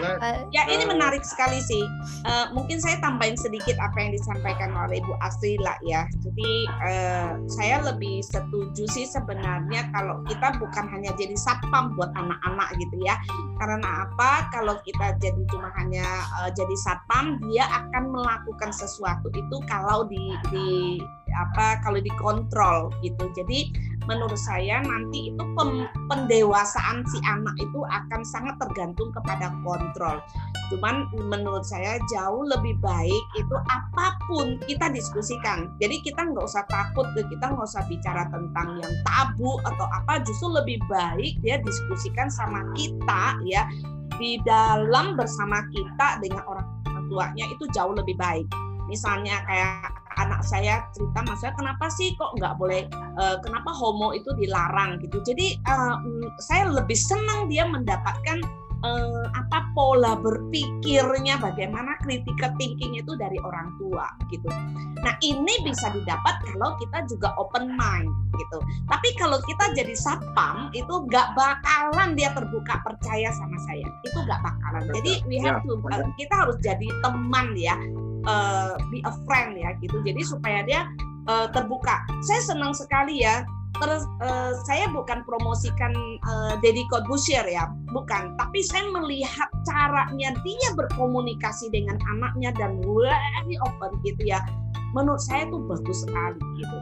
[0.54, 0.88] Ya ini Eh.
[0.88, 1.82] menarik sekali sih.
[2.26, 6.06] Eh, mungkin saya tambahin sedikit apa yang disampaikan oleh Ibu Astrila ya.
[6.22, 6.50] Jadi
[6.86, 12.96] eh, saya lebih setuju sih sebenarnya kalau kita bukan hanya jadi satpam buat anak-anak gitu
[13.02, 13.18] ya.
[13.58, 14.50] Karena apa?
[14.50, 16.04] Kalau kita jadi cuma hanya
[16.44, 21.00] eh, jadi satpam, dia akan melakukan sesuatu itu kalau di di
[21.32, 23.24] apa kalau dikontrol gitu.
[23.32, 23.72] Jadi
[24.04, 30.20] menurut saya nanti itu pem- pendewasaan si anak itu akan sangat tergantung kepada kontrol.
[30.68, 35.72] Cuman menurut saya jauh lebih baik itu apa pun kita diskusikan.
[35.80, 40.20] Jadi kita nggak usah takut, kita nggak usah bicara tentang yang tabu atau apa.
[40.24, 43.64] Justru lebih baik dia diskusikan sama kita ya
[44.20, 46.66] di dalam bersama kita dengan orang
[47.12, 48.48] tuanya itu jauh lebih baik.
[48.88, 54.12] Misalnya kayak anak saya cerita, mas saya kenapa sih kok nggak boleh eh, kenapa homo
[54.12, 55.20] itu dilarang gitu.
[55.24, 58.38] Jadi mm, saya lebih senang dia mendapatkan
[58.82, 64.48] eh, apa pola berpikirnya, bagaimana critical thinking itu dari orang tua gitu.
[65.02, 68.58] Nah ini bisa didapat kalau kita juga open mind gitu.
[68.90, 73.86] Tapi kalau kita jadi satpam itu nggak bakalan dia terbuka percaya sama saya.
[74.04, 74.82] Itu nggak bakalan.
[74.92, 77.74] Jadi we have to Ya, kita harus jadi teman ya,
[78.26, 79.98] eh, be a friend ya gitu.
[80.02, 80.86] Jadi supaya dia
[81.28, 82.02] eh, terbuka.
[82.26, 83.46] Saya senang sekali ya.
[83.80, 85.92] Terus eh, saya bukan promosikan
[86.22, 88.36] eh, Deddy Corbuzier ya, bukan.
[88.38, 94.38] Tapi saya melihat caranya dia berkomunikasi dengan anaknya dan very open gitu ya.
[94.92, 96.78] Menurut saya itu bagus sekali gitu.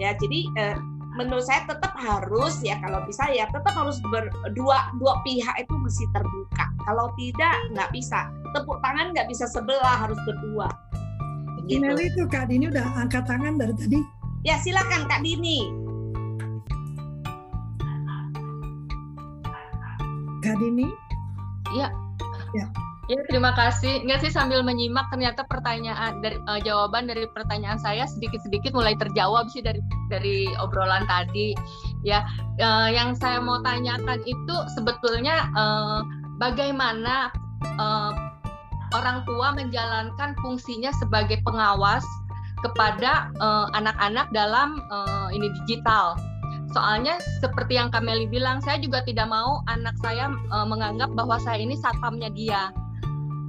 [0.00, 0.76] Ya, jadi eh,
[1.18, 6.04] menurut saya tetap harus ya kalau bisa ya tetap harus berdua dua pihak itu mesti
[6.14, 6.66] terbuka.
[6.86, 8.30] Kalau tidak nggak bisa.
[8.54, 10.70] Tepuk tangan nggak bisa sebelah harus berdua.
[11.70, 14.00] Meli itu Kak Dini udah angkat tangan dari tadi.
[14.42, 15.70] Ya silakan Kak Dini.
[20.40, 20.88] Kak Dini,
[21.76, 21.92] Ya,
[23.26, 24.06] terima kasih.
[24.06, 29.50] Enggak sih sambil menyimak ternyata pertanyaan dari eh, jawaban dari pertanyaan saya sedikit-sedikit mulai terjawab
[29.50, 31.50] sih dari dari obrolan tadi.
[32.06, 32.22] Ya,
[32.62, 36.00] eh, yang saya mau tanyakan itu sebetulnya eh,
[36.38, 37.34] bagaimana
[37.66, 38.12] eh,
[38.94, 42.02] orang tua menjalankan fungsinya sebagai pengawas
[42.60, 43.32] kepada
[43.72, 46.14] anak-anak dalam eh, ini digital.
[46.70, 51.58] Soalnya seperti yang Kameli bilang, saya juga tidak mau anak saya eh, menganggap bahwa saya
[51.58, 52.70] ini satpamnya dia.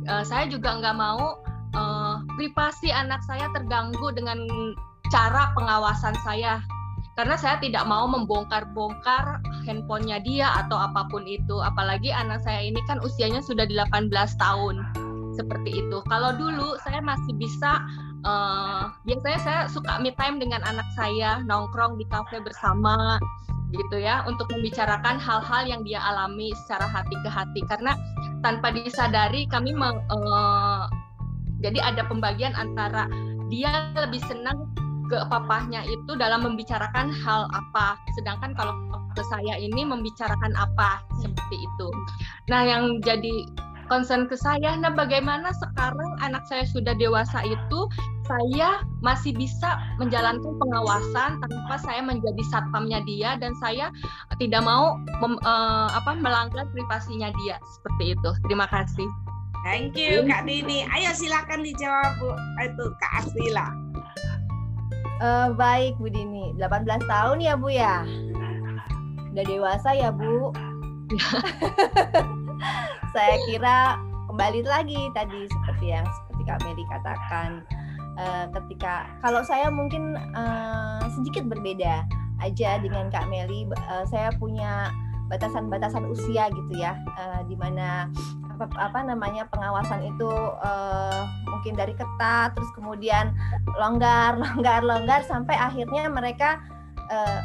[0.08, 1.38] Eh, saya juga nggak mau
[1.78, 4.38] eh, privasi anak saya terganggu dengan
[5.14, 6.62] cara pengawasan saya.
[7.20, 11.60] Karena saya tidak mau membongkar-bongkar handphonenya dia atau apa pun itu.
[11.60, 14.76] Apalagi anak saya ini kan usianya sudah 18 tahun.
[15.36, 15.98] Seperti itu.
[16.08, 17.84] Kalau dulu saya masih bisa
[18.26, 23.22] eh, biasanya saya suka me time dengan anak saya nongkrong di kafe bersama
[23.72, 27.62] gitu ya untuk membicarakan hal-hal yang dia alami secara hati ke hati.
[27.68, 27.96] Karena
[28.44, 30.84] tanpa disadari kami meng- eh,
[31.62, 33.08] jadi ada pembagian antara
[33.52, 34.72] dia lebih senang
[35.12, 38.00] ke papahnya itu dalam membicarakan hal apa.
[38.16, 38.72] Sedangkan kalau
[39.12, 41.88] ke saya ini membicarakan apa seperti itu.
[42.48, 43.44] Nah yang jadi
[43.92, 47.80] concern ke saya nah bagaimana sekarang anak saya sudah dewasa itu
[48.24, 53.92] saya masih bisa menjalankan pengawasan tanpa saya menjadi satpamnya dia dan saya
[54.40, 58.30] tidak mau mem- eh, apa melanggar privasinya dia seperti itu.
[58.48, 59.12] Terima kasih.
[59.68, 60.88] Thank you Kak Dini.
[60.88, 62.32] Ayo silakan dijawab Bu.
[62.64, 63.68] Itu Kak Asrila.
[65.22, 68.08] Eh, baik Bu Dini, 18 tahun ya Bu ya.
[69.36, 70.56] Udah dewasa ya Bu.
[73.14, 74.00] Saya kira
[74.32, 77.50] kembali lagi tadi seperti yang seperti Kak Meli katakan
[78.16, 82.08] eh, ketika kalau saya mungkin eh, sedikit berbeda
[82.42, 84.90] aja dengan Kak Meli, eh, saya punya
[85.32, 88.12] batasan-batasan usia gitu ya, eh, di mana
[88.52, 90.32] apa, apa namanya pengawasan itu
[90.64, 93.32] eh, mungkin dari ketat, terus kemudian
[93.80, 96.60] longgar, longgar, longgar sampai akhirnya mereka
[97.08, 97.40] eh,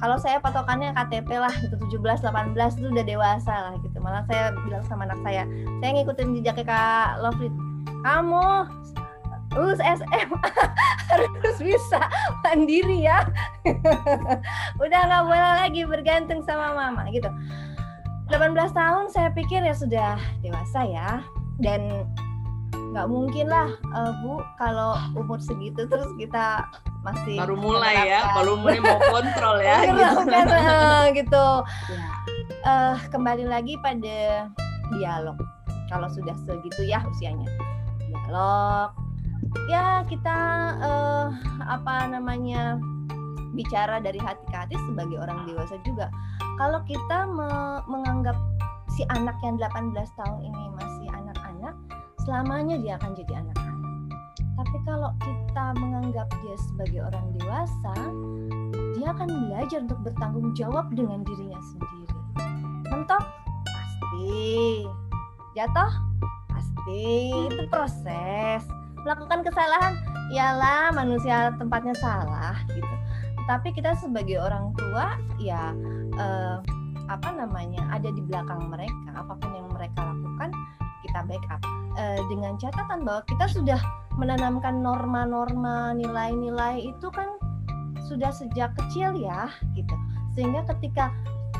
[0.00, 3.96] kalau saya patokannya KTP lah gitu 17 18 itu udah dewasa lah gitu.
[4.00, 5.44] Malah saya bilang sama anak saya,
[5.84, 7.52] saya ngikutin jejaknya Kak Lovely.
[8.00, 8.48] Kamu
[9.60, 10.40] lulus SMA
[11.12, 12.00] harus bisa
[12.40, 13.28] mandiri ya.
[14.84, 17.28] udah nggak boleh lagi bergantung sama mama gitu.
[18.32, 21.20] 18 tahun saya pikir ya sudah dewasa ya
[21.58, 22.06] dan
[22.90, 26.66] nggak mungkin lah eh, bu kalau umur segitu terus kita
[27.00, 29.88] masih baru mulai ya, baru mulai mau kontrol ya.
[29.88, 30.20] gitu.
[30.28, 31.46] Eh, gitu.
[31.88, 32.06] Ya.
[32.60, 34.50] Eh, kembali lagi pada
[34.92, 35.38] dialog.
[35.88, 37.48] Kalau sudah segitu ya usianya,
[38.04, 38.92] dialog.
[39.66, 40.38] Ya kita
[40.76, 41.26] eh,
[41.64, 42.76] apa namanya
[43.56, 46.12] bicara dari hati ke hati sebagai orang dewasa juga.
[46.60, 48.36] Kalau kita me- menganggap
[48.92, 51.39] si anak yang 18 tahun ini masih anak-anak,
[52.24, 53.78] selamanya dia akan jadi anak-anak.
[54.60, 57.96] Tapi kalau kita menganggap dia sebagai orang dewasa,
[58.96, 62.04] dia akan belajar untuk bertanggung jawab dengan dirinya sendiri.
[62.92, 63.24] Mentok?
[63.64, 64.84] Pasti.
[65.56, 65.92] Jatuh?
[66.52, 67.32] Pasti.
[67.48, 68.62] Itu proses.
[69.00, 69.96] Melakukan kesalahan,
[70.30, 72.94] ialah manusia tempatnya salah gitu.
[73.48, 75.72] Tapi kita sebagai orang tua, ya
[76.20, 76.56] eh,
[77.08, 79.10] apa namanya ada di belakang mereka.
[79.16, 80.52] Apa pun yang mereka lakukan,
[81.10, 81.60] kita backup
[81.98, 83.76] Eh, dengan catatan bahwa kita sudah
[84.14, 87.26] menanamkan norma-norma nilai-nilai itu kan
[88.06, 89.90] sudah sejak kecil ya gitu
[90.30, 91.10] sehingga ketika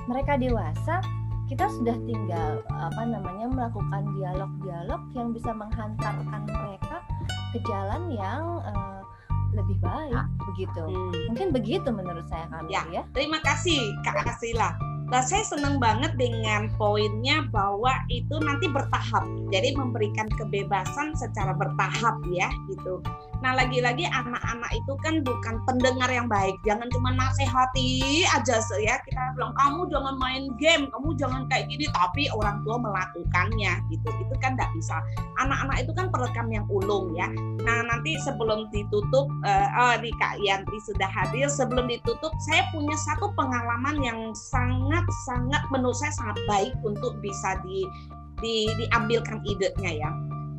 [0.07, 1.03] mereka dewasa
[1.51, 7.03] kita sudah tinggal apa namanya melakukan dialog-dialog yang bisa menghantarkan mereka
[7.51, 9.03] ke jalan yang eh,
[9.51, 11.11] lebih baik begitu Hmm.
[11.26, 12.86] mungkin begitu menurut saya kami Ya.
[12.88, 14.78] ya Terima kasih Kak Asila.
[15.11, 19.26] Nah, saya senang banget dengan poinnya bahwa itu nanti bertahap.
[19.50, 23.02] Jadi memberikan kebebasan secara bertahap ya gitu.
[23.41, 26.57] Nah, lagi-lagi anak-anak itu kan bukan pendengar yang baik.
[26.68, 29.01] Jangan cuma nasihati aja se- ya.
[29.01, 34.09] Kita bilang kamu jangan main game, kamu jangan kayak gini tapi orang tua melakukannya gitu.
[34.20, 35.01] Itu kan tidak bisa.
[35.41, 37.32] Anak-anak itu kan perekam yang ulung ya.
[37.64, 41.49] Nah, nanti sebelum ditutup eh oh, di Kak Yanti sudah hadir.
[41.49, 47.57] Sebelum ditutup, saya punya satu pengalaman yang sangat sangat menurut saya sangat baik untuk bisa
[47.64, 47.88] di,
[48.45, 50.11] di diambilkan idenya ya.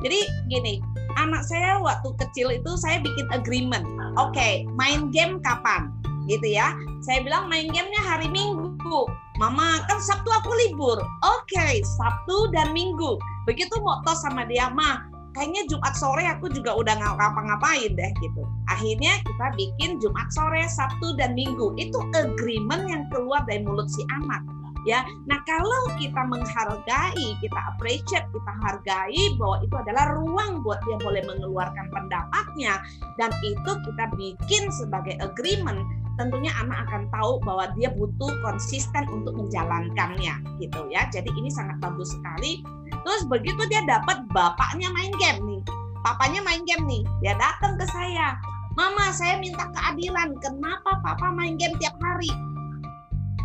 [0.01, 0.81] Jadi gini,
[1.17, 3.85] anak saya waktu kecil itu saya bikin agreement.
[4.17, 5.93] Oke, main game kapan?
[6.25, 6.73] Gitu ya.
[7.05, 9.01] Saya bilang main gamenya hari Minggu.
[9.41, 11.01] Mama kan Sabtu aku libur.
[11.25, 13.17] Oke, Sabtu dan Minggu.
[13.49, 18.11] Begitu mau tos sama dia, mah kayaknya Jumat sore aku juga udah nggak ngapa-ngapain deh
[18.21, 18.43] gitu.
[18.69, 21.73] Akhirnya kita bikin Jumat sore, Sabtu dan Minggu.
[21.79, 24.43] Itu agreement yang keluar dari mulut si anak.
[24.81, 30.97] Ya, nah kalau kita menghargai, kita appreciate, kita hargai bahwa itu adalah ruang buat dia
[30.97, 32.81] boleh mengeluarkan pendapatnya
[33.21, 35.85] dan itu kita bikin sebagai agreement,
[36.17, 41.05] tentunya anak akan tahu bahwa dia butuh konsisten untuk menjalankannya gitu ya.
[41.13, 42.65] Jadi ini sangat bagus sekali.
[43.05, 45.61] Terus begitu dia dapat bapaknya main game nih,
[46.01, 48.33] papanya main game nih, dia datang ke saya,
[48.79, 52.31] Mama saya minta keadilan, kenapa papa main game tiap hari?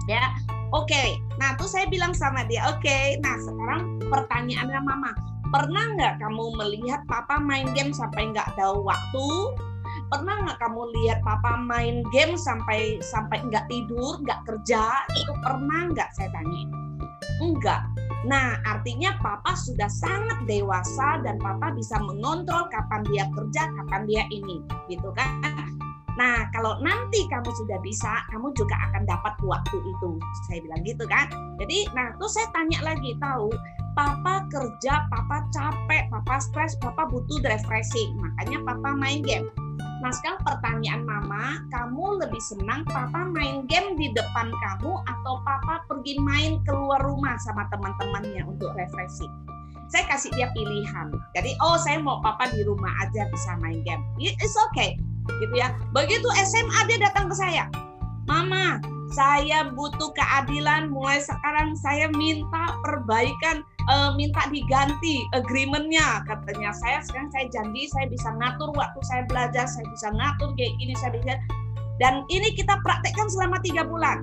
[0.07, 0.31] Ya,
[0.73, 1.05] oke.
[1.39, 2.99] Nah tuh saya bilang sama dia, oke.
[3.23, 5.13] Nah sekarang pertanyaannya Mama,
[5.51, 9.29] pernah nggak kamu melihat papa main game sampai nggak ada waktu?
[10.07, 15.03] Pernah nggak kamu lihat papa main game sampai sampai nggak tidur, nggak kerja?
[15.15, 16.63] Itu pernah nggak saya tanya?
[17.43, 17.83] Enggak.
[18.27, 24.23] Nah, artinya papa sudah sangat dewasa dan papa bisa mengontrol kapan dia kerja, kapan dia
[24.35, 25.66] ini, gitu kan?
[26.17, 30.17] Nah, kalau nanti kamu sudah bisa, kamu juga akan dapat waktu itu.
[30.49, 31.29] Saya bilang gitu kan.
[31.61, 33.53] Jadi, nah, terus saya tanya lagi, tahu,
[33.93, 38.17] papa kerja, papa capek, papa stres, papa butuh refreshing.
[38.17, 39.45] Makanya papa main game.
[40.01, 45.85] Nah, sekarang pertanyaan mama, kamu lebih senang papa main game di depan kamu atau papa
[45.85, 49.33] pergi main keluar rumah sama teman-temannya untuk refreshing?
[49.93, 51.13] Saya kasih dia pilihan.
[51.37, 54.03] Jadi, oh saya mau papa di rumah aja bisa main game.
[54.17, 54.97] It's okay
[55.43, 55.75] gitu ya.
[55.93, 57.69] Begitu SMA dia datang ke saya,
[58.27, 58.83] Mama,
[59.15, 60.91] saya butuh keadilan.
[60.91, 66.27] Mulai sekarang saya minta perbaikan, eh, minta diganti agreementnya.
[66.27, 70.75] Katanya saya sekarang saya janji saya bisa ngatur waktu saya belajar, saya bisa ngatur kayak
[70.81, 71.39] gini, saya bisa.
[71.97, 74.21] Dan ini kita praktekkan selama tiga bulan.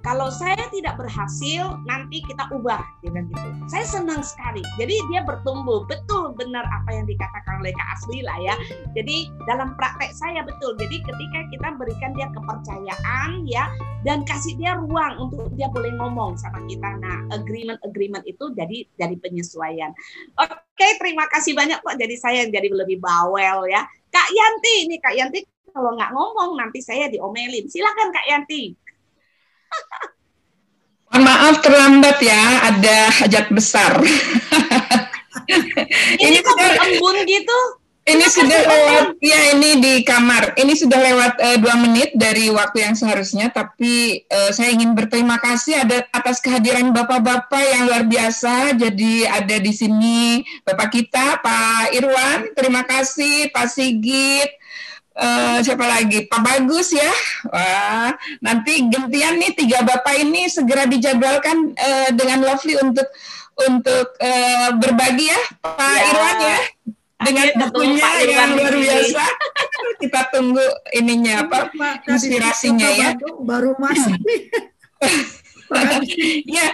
[0.00, 3.48] Kalau saya tidak berhasil, nanti kita ubah, dia bilang gitu.
[3.68, 4.64] Saya senang sekali.
[4.80, 8.54] Jadi dia bertumbuh, betul benar apa yang dikatakan oleh Kak Asli lah ya.
[8.96, 10.72] Jadi dalam praktek saya betul.
[10.80, 13.68] Jadi ketika kita berikan dia kepercayaan ya
[14.08, 16.96] dan kasih dia ruang untuk dia boleh ngomong sama kita.
[16.96, 19.92] Nah, agreement-agreement itu jadi dari penyesuaian.
[20.40, 22.00] Oke, terima kasih banyak kok.
[22.00, 23.84] Jadi saya yang jadi lebih bawel ya.
[24.08, 27.70] Kak Yanti, ini Kak Yanti kalau nggak ngomong nanti saya diomelin.
[27.70, 28.74] Silakan Kak Yanti.
[31.10, 33.98] Mohon maaf terlambat ya, ada hajat besar.
[36.22, 37.58] Ini, Ini sudah- embun gitu?
[38.00, 40.56] Ini sudah lewat, ya ini di kamar.
[40.58, 45.38] Ini sudah lewat eh, dua menit dari waktu yang seharusnya, tapi eh, saya ingin berterima
[45.38, 48.74] kasih ada atas kehadiran bapak-bapak yang luar biasa.
[48.74, 54.48] Jadi ada di sini bapak kita, Pak Irwan, terima kasih, Pak Sigit,
[55.10, 56.30] Eh, siapa lagi?
[56.30, 57.10] Pak Bagus ya.
[57.50, 63.10] Wah, nanti gantian nih tiga bapak ini segera dijadwalkan eh, dengan Lovely untuk
[63.60, 66.06] untuk eh, berbagi ya, Pak Ya.
[66.14, 66.58] Irwan ya.
[67.20, 69.24] Dengan Akhirnya bukunya yang luar biasa.
[70.00, 70.64] Kita tunggu
[70.96, 73.10] ininya apa Pak, tadi inspirasinya ya.
[73.44, 74.16] Baru masuk.
[76.58, 76.66] ya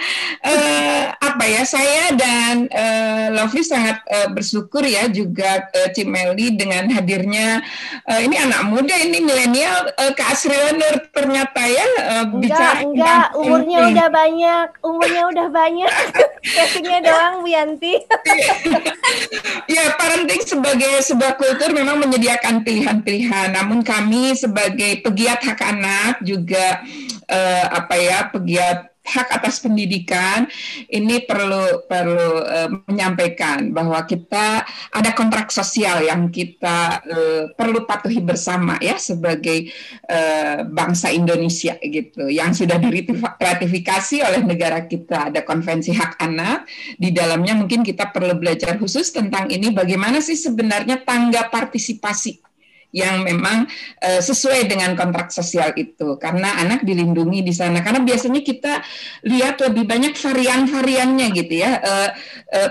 [0.44, 6.88] eh, apa ya saya dan eh, Lovely sangat eh, bersyukur ya juga eh, Cimeli dengan
[6.92, 7.60] hadirnya
[8.08, 13.26] eh, ini anak muda ini milenial eh, Kak Nur ternyata ya eh, Enggak, bicara enggak,
[13.38, 15.92] umurnya udah banyak, umurnya udah banyak.
[16.56, 17.94] Casingnya doang Bu Yanti.
[19.66, 23.50] Ya, parenting sebagai sebuah kultur memang menyediakan pilihan-pilihan.
[23.50, 26.86] Namun kami sebagai pegiat hak anak juga
[27.28, 30.50] eh, apa ya, pegiat hak atas pendidikan
[30.90, 38.18] ini perlu perlu eh, menyampaikan bahwa kita ada kontrak sosial yang kita eh, perlu patuhi
[38.18, 39.70] bersama ya sebagai
[40.10, 42.26] eh, bangsa Indonesia gitu.
[42.26, 46.66] Yang sudah diratifikasi oleh negara kita ada konvensi hak anak
[46.98, 52.42] di dalamnya mungkin kita perlu belajar khusus tentang ini bagaimana sih sebenarnya tangga partisipasi
[52.94, 53.66] yang memang
[54.02, 56.18] eh, sesuai dengan kontrak sosial itu.
[56.20, 57.80] Karena anak dilindungi di sana.
[57.80, 58.82] Karena biasanya kita
[59.26, 61.70] lihat lebih banyak varian-variannya gitu ya.
[61.82, 62.10] Eh,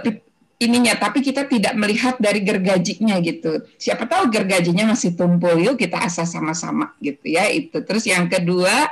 [0.01, 0.23] pi-
[0.61, 0.95] ininya.
[0.95, 3.67] Tapi kita tidak melihat dari gergajinya gitu.
[3.75, 7.83] Siapa tahu gergajinya masih tumpul yuk kita asah sama-sama gitu ya itu.
[7.83, 8.87] Terus yang kedua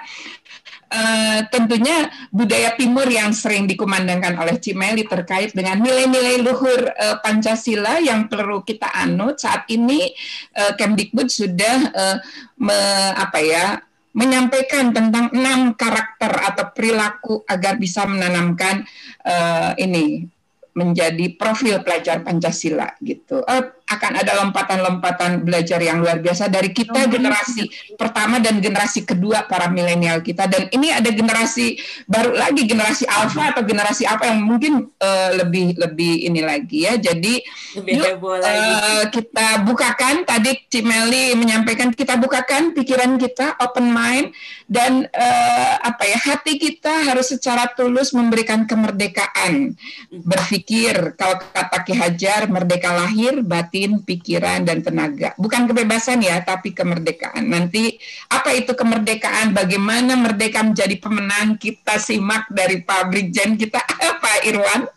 [0.93, 7.97] eh, tentunya budaya timur yang sering dikumandangkan oleh Cimeli terkait dengan nilai-nilai luhur eh, Pancasila
[7.97, 10.13] yang perlu kita anut saat ini
[10.53, 12.17] eh, Kemdikbud sudah eh,
[12.61, 13.65] me- apa ya
[14.13, 18.85] menyampaikan tentang enam karakter atau perilaku agar bisa menanamkan
[19.25, 20.29] eh, ini
[20.73, 23.41] menjadi profil pelajar Pancasila gitu.
[23.45, 27.69] Eh, akan ada lompatan-lompatan belajar yang luar biasa dari kita generasi
[27.99, 30.49] pertama dan generasi kedua para milenial kita.
[30.49, 35.77] Dan ini ada generasi baru lagi generasi alpha atau generasi apa yang mungkin eh, lebih
[35.77, 36.95] lebih ini lagi ya.
[36.97, 38.37] Jadi Lebih Yuk.
[38.45, 40.23] Eh, kita bukakan.
[40.23, 44.29] Tadi Cimeli menyampaikan kita bukakan pikiran kita open mind
[44.69, 49.75] dan eh, apa ya hati kita harus secara tulus memberikan kemerdekaan.
[50.09, 55.35] Berpikir kalau kata Ki Hajar merdeka lahir batin pikiran dan tenaga.
[55.35, 57.43] Bukan kebebasan ya tapi kemerdekaan.
[57.49, 57.99] Nanti
[58.31, 59.51] apa itu kemerdekaan?
[59.51, 61.59] Bagaimana merdeka menjadi pemenang?
[61.59, 63.83] Kita simak dari Pak Brigjen kita.
[64.23, 64.87] Pak Irwan?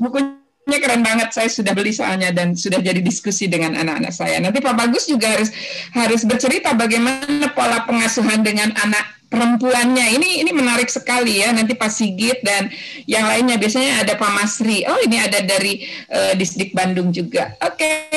[0.00, 1.36] Bukunya keren banget.
[1.36, 4.40] Saya sudah beli soalnya dan sudah jadi diskusi dengan anak-anak saya.
[4.40, 5.52] Nanti Pak Bagus juga harus
[5.92, 10.18] harus bercerita bagaimana pola pengasuhan dengan anak perempuannya.
[10.18, 11.54] Ini ini menarik sekali ya.
[11.54, 12.68] Nanti Pak Sigit dan
[13.06, 14.82] yang lainnya biasanya ada Pak Masri.
[14.90, 17.54] Oh, ini ada dari eh, Disdik Bandung juga.
[17.62, 18.10] Oke.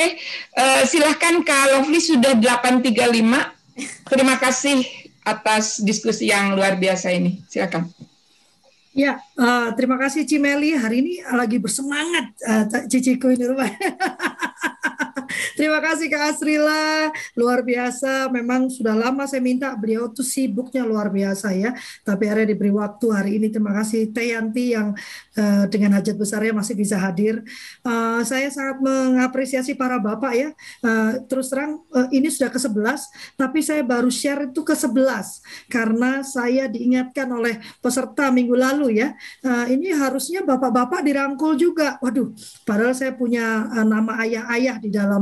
[0.50, 2.90] Eh, silahkan Kak Lovely sudah 835.
[4.10, 4.84] Terima kasih
[5.24, 7.40] atas diskusi yang luar biasa ini.
[7.46, 7.88] Silakan.
[8.94, 10.74] Ya, eh, terima kasih Cimeli.
[10.74, 13.78] Hari ini lagi bersemangat eh, ciciku ini rupanya.
[15.58, 18.32] Terima kasih Kak Asrila, luar biasa.
[18.32, 21.76] Memang sudah lama saya minta beliau tuh sibuknya luar biasa ya.
[22.02, 23.52] Tapi akhirnya diberi waktu hari ini.
[23.52, 24.96] Terima kasih Teh Yanti yang
[25.38, 27.44] eh, dengan hajat besarnya masih bisa hadir.
[27.84, 30.48] Eh, saya sangat mengapresiasi para bapak ya.
[30.82, 33.00] Eh, terus terang eh, ini sudah ke-11,
[33.38, 39.14] tapi saya baru share itu ke-11 karena saya diingatkan oleh peserta minggu lalu ya.
[39.44, 42.00] Eh, ini harusnya bapak-bapak dirangkul juga.
[42.02, 42.34] Waduh,
[42.66, 45.13] padahal saya punya eh, nama ayah-ayah di dalam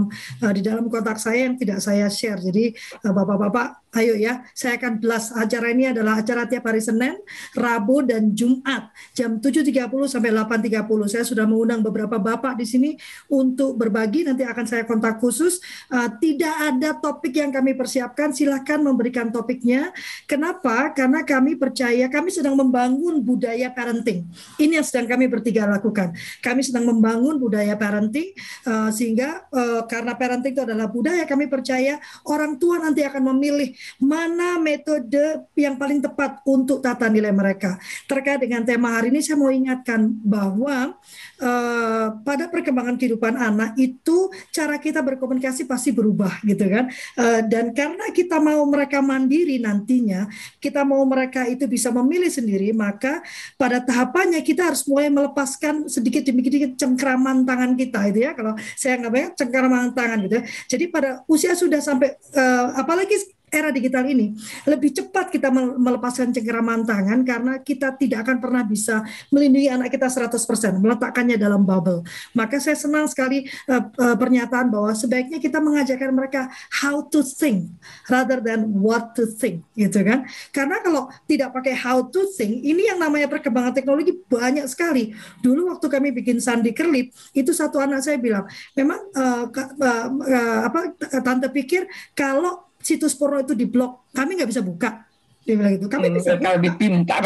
[0.42, 2.38] eh, di dalam kontak saya yang tidak saya share.
[2.38, 7.20] Jadi eh, bapak-bapak ayo ya, saya akan belas acara ini adalah acara tiap hari Senin,
[7.52, 9.68] Rabu dan Jumat jam 7.30
[10.08, 11.12] sampai 8.30.
[11.12, 12.90] Saya sudah mengundang beberapa bapak di sini
[13.28, 15.60] untuk berbagi nanti akan saya kontak khusus.
[15.92, 19.92] Eh, tidak ada topik yang kami persiapkan, silahkan memberikan topiknya.
[20.24, 20.96] Kenapa?
[20.96, 24.24] Karena kami percaya kami sedang membangun budaya parenting.
[24.56, 26.16] Ini yang sedang kami bertiga lakukan.
[26.40, 28.32] Kami sedang membangun budaya parenting
[28.64, 33.81] eh, sehingga eh, karena parenting itu adalah budaya kami percaya orang tua nanti akan memilih
[33.98, 37.78] mana metode yang paling tepat untuk tata nilai mereka.
[38.06, 40.96] Terkait dengan tema hari ini saya mau ingatkan bahwa
[41.40, 46.88] eh, pada perkembangan kehidupan anak itu cara kita berkomunikasi pasti berubah gitu kan.
[47.18, 50.26] Eh, dan karena kita mau mereka mandiri nantinya,
[50.58, 53.22] kita mau mereka itu bisa memilih sendiri, maka
[53.56, 58.32] pada tahapannya kita harus mulai melepaskan sedikit demi sedikit cengkraman tangan kita itu ya.
[58.36, 60.44] Kalau saya nggak banyak cengkraman tangan gitu ya.
[60.68, 64.32] Jadi pada usia sudah sampai eh, apalagi era digital ini
[64.64, 70.08] lebih cepat kita melepaskan cengkeraman tangan karena kita tidak akan pernah bisa melindungi anak kita
[70.08, 70.32] 100%
[70.80, 72.00] meletakkannya dalam bubble.
[72.32, 76.48] Maka saya senang sekali uh, uh, pernyataan bahwa sebaiknya kita mengajarkan mereka
[76.80, 77.68] how to think
[78.08, 80.24] rather than what to think gitu kan.
[80.50, 85.12] Karena kalau tidak pakai how to think, ini yang namanya perkembangan teknologi banyak sekali.
[85.44, 90.60] Dulu waktu kami bikin sandi kerlip, itu satu anak saya bilang, memang uh, uh, uh,
[90.72, 91.84] apa tante pikir
[92.16, 95.06] kalau situs porno itu diblok, kami nggak bisa buka.
[95.42, 95.86] Dia bilang gitu.
[95.90, 96.54] Kami bisa buka.
[96.54, 97.24] lebih pintar.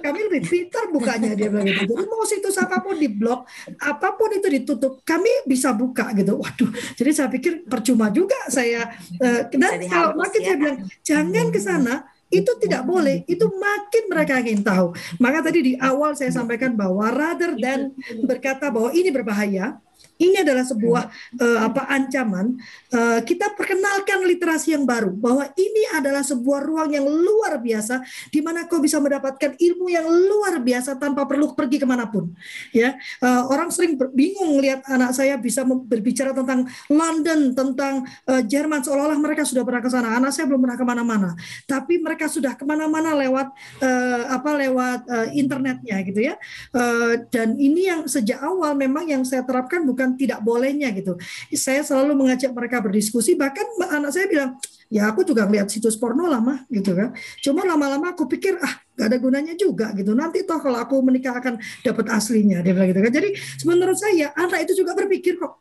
[0.00, 1.92] Kami lebih pintar bukanya dia bilang gitu.
[1.92, 3.44] Jadi mau situs apa pun diblok,
[3.76, 6.40] apa pun itu ditutup, kami bisa buka gitu.
[6.40, 6.70] Waduh.
[6.96, 8.88] Jadi saya pikir percuma juga saya.
[9.20, 10.46] Uh, dan kalau makin ya.
[10.48, 11.94] saya bilang jangan ke sana
[12.28, 17.08] itu tidak boleh itu makin mereka ingin tahu maka tadi di awal saya sampaikan bahwa
[17.08, 19.80] rather than berkata bahwa ini berbahaya
[20.18, 21.04] ini adalah sebuah
[21.38, 22.58] uh, apa ancaman.
[22.90, 28.02] Uh, kita perkenalkan literasi yang baru bahwa ini adalah sebuah ruang yang luar biasa
[28.34, 32.34] di mana kau bisa mendapatkan ilmu yang luar biasa tanpa perlu pergi ke mana pun.
[32.74, 38.82] Ya, uh, orang sering bingung lihat anak saya bisa berbicara tentang London, tentang uh, Jerman
[38.82, 40.18] seolah-olah mereka sudah pernah ke sana.
[40.18, 41.30] Anak saya belum pernah ke mana-mana,
[41.70, 46.34] tapi mereka sudah ke mana-mana lewat uh, apa lewat uh, internetnya gitu ya.
[46.74, 51.20] Uh, dan ini yang sejak awal memang yang saya terapkan bukan bukan tidak bolehnya gitu.
[51.52, 54.56] Saya selalu mengajak mereka berdiskusi, bahkan anak saya bilang,
[54.88, 57.12] ya aku juga ngeliat situs porno lama gitu kan.
[57.44, 60.16] Cuma lama-lama aku pikir ah gak ada gunanya juga gitu.
[60.16, 63.12] Nanti toh kalau aku menikah akan dapat aslinya dia bilang gitu kan.
[63.12, 63.28] Jadi
[63.68, 65.60] menurut saya anak itu juga berpikir kok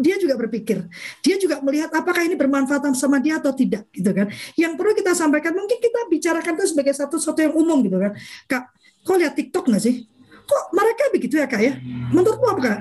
[0.00, 0.88] dia juga berpikir,
[1.20, 4.32] dia juga melihat apakah ini bermanfaat sama dia atau tidak, gitu kan.
[4.56, 8.16] Yang perlu kita sampaikan, mungkin kita bicarakan itu sebagai satu satu yang umum, gitu kan.
[8.48, 8.72] Kak,
[9.04, 10.08] kok lihat TikTok nggak sih?
[10.48, 11.76] Kok mereka begitu ya kak ya?
[12.08, 12.78] Menurutmu apa kak?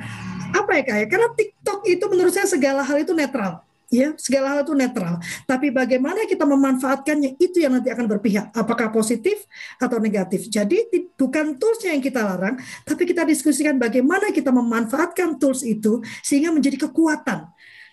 [0.52, 1.06] Apa ya kak ya?
[1.10, 3.64] Karena TikTok itu menurut saya segala hal itu netral.
[3.94, 5.22] Ya segala hal itu netral.
[5.46, 8.50] Tapi bagaimana kita memanfaatkannya itu yang nanti akan berpihak.
[8.52, 9.46] Apakah positif
[9.78, 10.50] atau negatif.
[10.50, 16.52] Jadi bukan toolsnya yang kita larang tapi kita diskusikan bagaimana kita memanfaatkan tools itu sehingga
[16.52, 17.48] menjadi kekuatan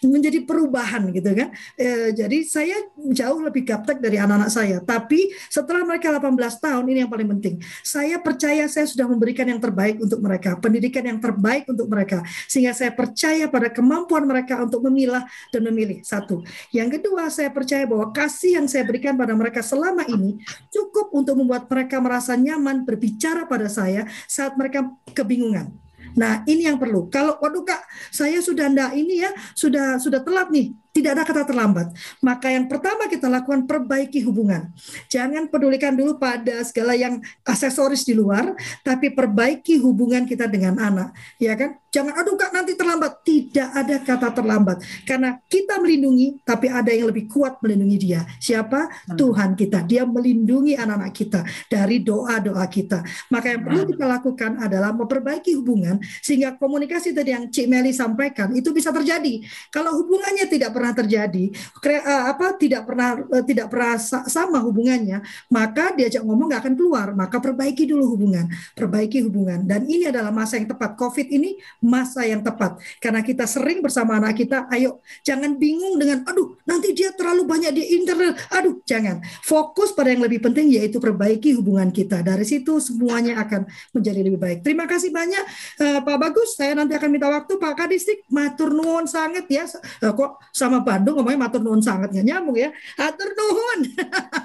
[0.09, 1.49] menjadi perubahan gitu kan.
[1.79, 4.77] E, jadi saya jauh lebih gaptek dari anak-anak saya.
[4.83, 7.55] Tapi setelah mereka 18 tahun ini yang paling penting.
[7.83, 12.23] Saya percaya saya sudah memberikan yang terbaik untuk mereka, pendidikan yang terbaik untuk mereka.
[12.51, 15.23] Sehingga saya percaya pada kemampuan mereka untuk memilah
[15.55, 16.03] dan memilih.
[16.03, 16.43] Satu.
[16.75, 20.41] Yang kedua, saya percaya bahwa kasih yang saya berikan pada mereka selama ini
[20.73, 25.71] cukup untuk membuat mereka merasa nyaman berbicara pada saya saat mereka kebingungan.
[26.17, 27.09] Nah, ini yang perlu.
[27.09, 27.83] Kalau waduh Kak,
[28.13, 31.89] saya sudah ndak ini ya, sudah sudah telat nih tidak ada kata terlambat.
[32.21, 34.69] Maka yang pertama kita lakukan perbaiki hubungan.
[35.09, 38.53] Jangan pedulikan dulu pada segala yang aksesoris di luar,
[38.85, 41.83] tapi perbaiki hubungan kita dengan anak, ya kan?
[41.93, 43.21] Jangan aduh Kak nanti terlambat.
[43.21, 44.81] Tidak ada kata terlambat.
[45.05, 48.25] Karena kita melindungi tapi ada yang lebih kuat melindungi dia.
[48.41, 49.13] Siapa?
[49.13, 49.17] Hmm.
[49.21, 49.85] Tuhan kita.
[49.85, 53.05] Dia melindungi anak-anak kita dari doa-doa kita.
[53.29, 53.91] Maka yang perlu hmm.
[53.93, 59.45] kita lakukan adalah memperbaiki hubungan sehingga komunikasi tadi yang Cik Meli sampaikan itu bisa terjadi.
[59.69, 61.45] Kalau hubungannya tidak pernah terjadi,
[61.87, 63.95] eh, apa tidak pernah eh, tidak pernah
[64.27, 67.15] sama hubungannya, maka diajak ngomong nggak akan keluar.
[67.15, 69.63] Maka perbaiki dulu hubungan, perbaiki hubungan.
[69.63, 70.99] Dan ini adalah masa yang tepat.
[70.99, 74.67] COVID ini masa yang tepat karena kita sering bersama anak kita.
[74.75, 78.35] Ayo, jangan bingung dengan, aduh nanti dia terlalu banyak di internet.
[78.51, 79.21] Aduh, jangan.
[79.45, 82.25] Fokus pada yang lebih penting yaitu perbaiki hubungan kita.
[82.25, 84.59] Dari situ semuanya akan menjadi lebih baik.
[84.65, 85.45] Terima kasih banyak
[85.85, 86.57] uh, Pak Bagus.
[86.57, 88.25] Saya nanti akan minta waktu Pak Kadistik.
[88.33, 89.69] Matur nuwun sangat ya.
[90.01, 92.73] Uh, kok sama sama Bandung ngomongnya matur nuhun sangat nggak nyambung ya.
[92.97, 93.81] Atur nuhun.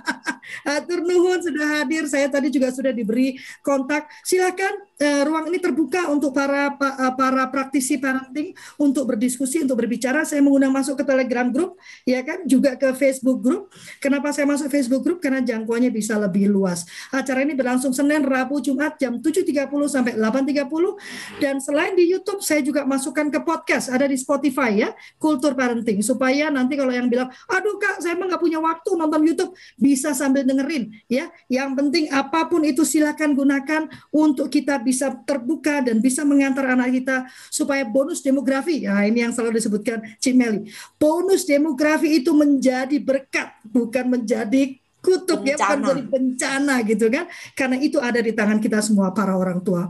[0.75, 2.03] Atur nuhun sudah hadir.
[2.11, 4.11] Saya tadi juga sudah diberi kontak.
[4.27, 10.27] Silakan uh, ruang ini terbuka untuk para uh, para praktisi parenting untuk berdiskusi, untuk berbicara.
[10.27, 13.71] Saya mengundang masuk ke Telegram group, ya kan, juga ke Facebook group.
[14.03, 15.19] Kenapa saya masuk Facebook group?
[15.23, 16.83] Karena jangkauannya bisa lebih luas.
[17.13, 22.59] Acara ini berlangsung Senin, Rabu, Jumat jam 7.30 sampai 8.30 dan selain di YouTube saya
[22.59, 24.89] juga masukkan ke podcast ada di Spotify ya,
[25.21, 29.21] Kultur Parenting supaya nanti kalau yang bilang, aduh kak, saya emang nggak punya waktu nonton
[29.21, 31.29] YouTube, bisa sambil dengerin ya.
[31.45, 36.89] Yang penting apa pun itu silakan gunakan untuk kita bisa terbuka dan bisa mengantar anak
[36.89, 38.89] kita supaya bonus demografi.
[38.89, 40.73] Ya ini yang selalu disebutkan Cimeli.
[40.97, 45.53] Bonus demografi itu menjadi berkat, bukan menjadi kutub bencana.
[45.53, 49.63] ya bukan jadi bencana gitu kan karena itu ada di tangan kita semua para orang
[49.63, 49.87] tua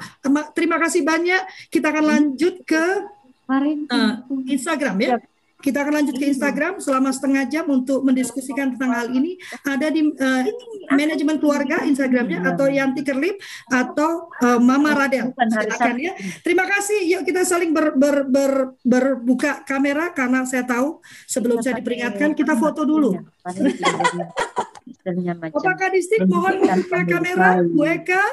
[0.54, 2.84] terima kasih banyak kita akan lanjut ke
[3.48, 4.14] uh,
[4.45, 5.18] Instagram ya
[5.58, 9.42] kita akan lanjut ke Instagram selama setengah jam untuk mendiskusikan tentang hal ini.
[9.66, 10.44] Ada di uh,
[10.94, 13.42] manajemen keluarga Instagramnya atau Yanti Kerlip
[13.74, 15.34] atau uh, Mama Radel.
[15.34, 16.14] Silakan ya.
[16.46, 17.10] Terima kasih.
[17.10, 22.54] Yuk kita saling ber, ber, ber, berbuka kamera karena saya tahu sebelum saya diperingatkan kita
[22.54, 23.18] foto dulu.
[25.08, 28.24] Bapak Kadistik mohon buka kamera, Bu Eka.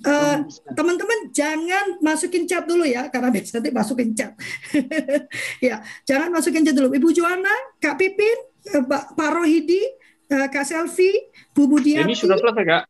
[0.00, 4.32] Uh, teman-teman jangan masukin chat dulu ya karena biasanya nanti masukin chat.
[5.66, 6.88] Ya jangan masukin chat dulu.
[6.96, 8.38] Ibu Joana Kak Pipin
[8.80, 9.84] uh, Pak Rohidi
[10.32, 11.12] uh, Kak Selvi
[11.52, 12.82] Bu Budiati ini sudah selesai kak?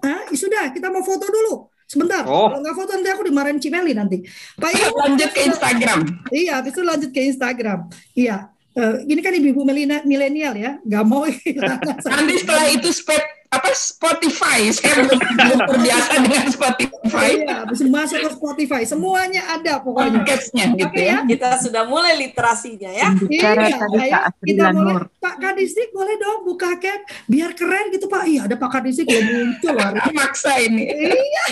[0.00, 0.72] Uh, sudah.
[0.72, 1.68] Kita mau foto dulu.
[1.90, 2.22] Sebentar.
[2.22, 2.46] Oh.
[2.46, 4.22] kalau nggak foto nanti aku dimarahin Cimeli nanti.
[4.56, 4.96] Pak Ibu.
[5.04, 6.00] Lanjut ke Instagram.
[6.32, 7.90] Iya habis itu lanjut ke Instagram.
[8.14, 8.48] Iya.
[8.70, 9.66] Uh, ini kan ibu-ibu
[10.06, 11.26] milenial ya, nggak mau.
[12.14, 14.70] Nanti setelah itu spek apa Spotify?
[14.70, 17.30] Saya belum, belum terbiasa dengan Spotify.
[17.42, 18.82] Iya bisa masuk ke Spotify.
[18.86, 20.22] Semuanya ada pokoknya.
[20.22, 21.18] Podcastnya gitu okay, ya.
[21.26, 23.10] kita sudah mulai literasinya ya.
[23.26, 23.50] Iya
[24.06, 24.20] ya.
[24.38, 28.22] kita mulai Pak Kadistik boleh dong buka cat biar keren gitu Pak.
[28.30, 29.74] Iya ada Pak Kadistik belum muncul
[30.14, 30.86] maksa ini.
[31.10, 31.44] Iya.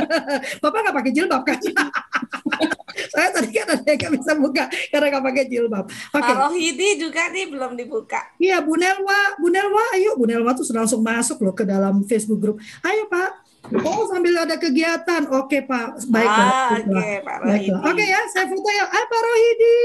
[0.62, 1.58] Bapak nggak pakai jilbab kan
[3.12, 6.32] saya tadi kan ada yang bisa buka karena nggak pakai jilbab oke okay.
[6.32, 10.64] Pak Rohidi juga nih belum dibuka iya Bu Nelwa Bu Nelwa ayo Bu Nelwa tuh
[10.72, 12.56] langsung masuk loh ke dalam Facebook grup.
[12.84, 13.48] Ayo Pak.
[13.82, 16.70] Oh sambil ada kegiatan, oke Pak, baiklah.
[16.70, 17.74] Ah, oke okay, Pak Rohidi.
[17.74, 18.86] Oke okay, ya, saya foto ya.
[18.86, 19.78] Ah Pak Rohidi.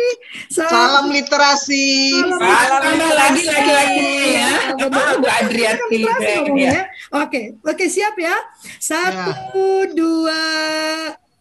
[0.54, 1.90] Salam, Salam literasi.
[2.14, 3.18] Salam, Salam literasi.
[3.18, 4.52] lagi lagi lagi ya.
[4.86, 5.98] Oh, Bu Adriati.
[6.62, 6.82] Ya.
[7.26, 8.38] Oke, oke siap ya.
[8.78, 9.90] Satu, ya.
[9.98, 10.44] dua,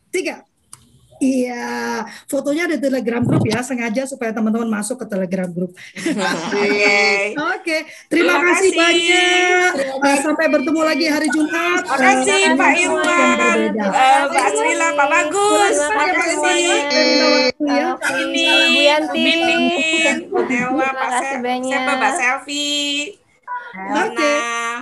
[0.09, 0.40] tiga.
[1.20, 5.76] Iya, fotonya ada Telegram grup ya, sengaja supaya teman-teman masuk ke Telegram grup.
[5.76, 7.80] Oke, okay.
[8.09, 9.70] terima, terima kasih, kasih banyak.
[9.76, 11.84] Terima Sampai bertemu lagi hari Jumat.
[11.84, 15.76] Terima kasih uh, Pak Irwan, uh, Pak Srila, Pak Bagus.
[15.76, 16.64] Terima kasih.
[17.68, 17.88] Ya.
[18.01, 19.32] Ini Bu Yanti,
[20.32, 23.20] Bu Dewa, Pak Siapa Pak Selfie,
[23.76, 24.16] Oke.
[24.16, 24.80] Okay.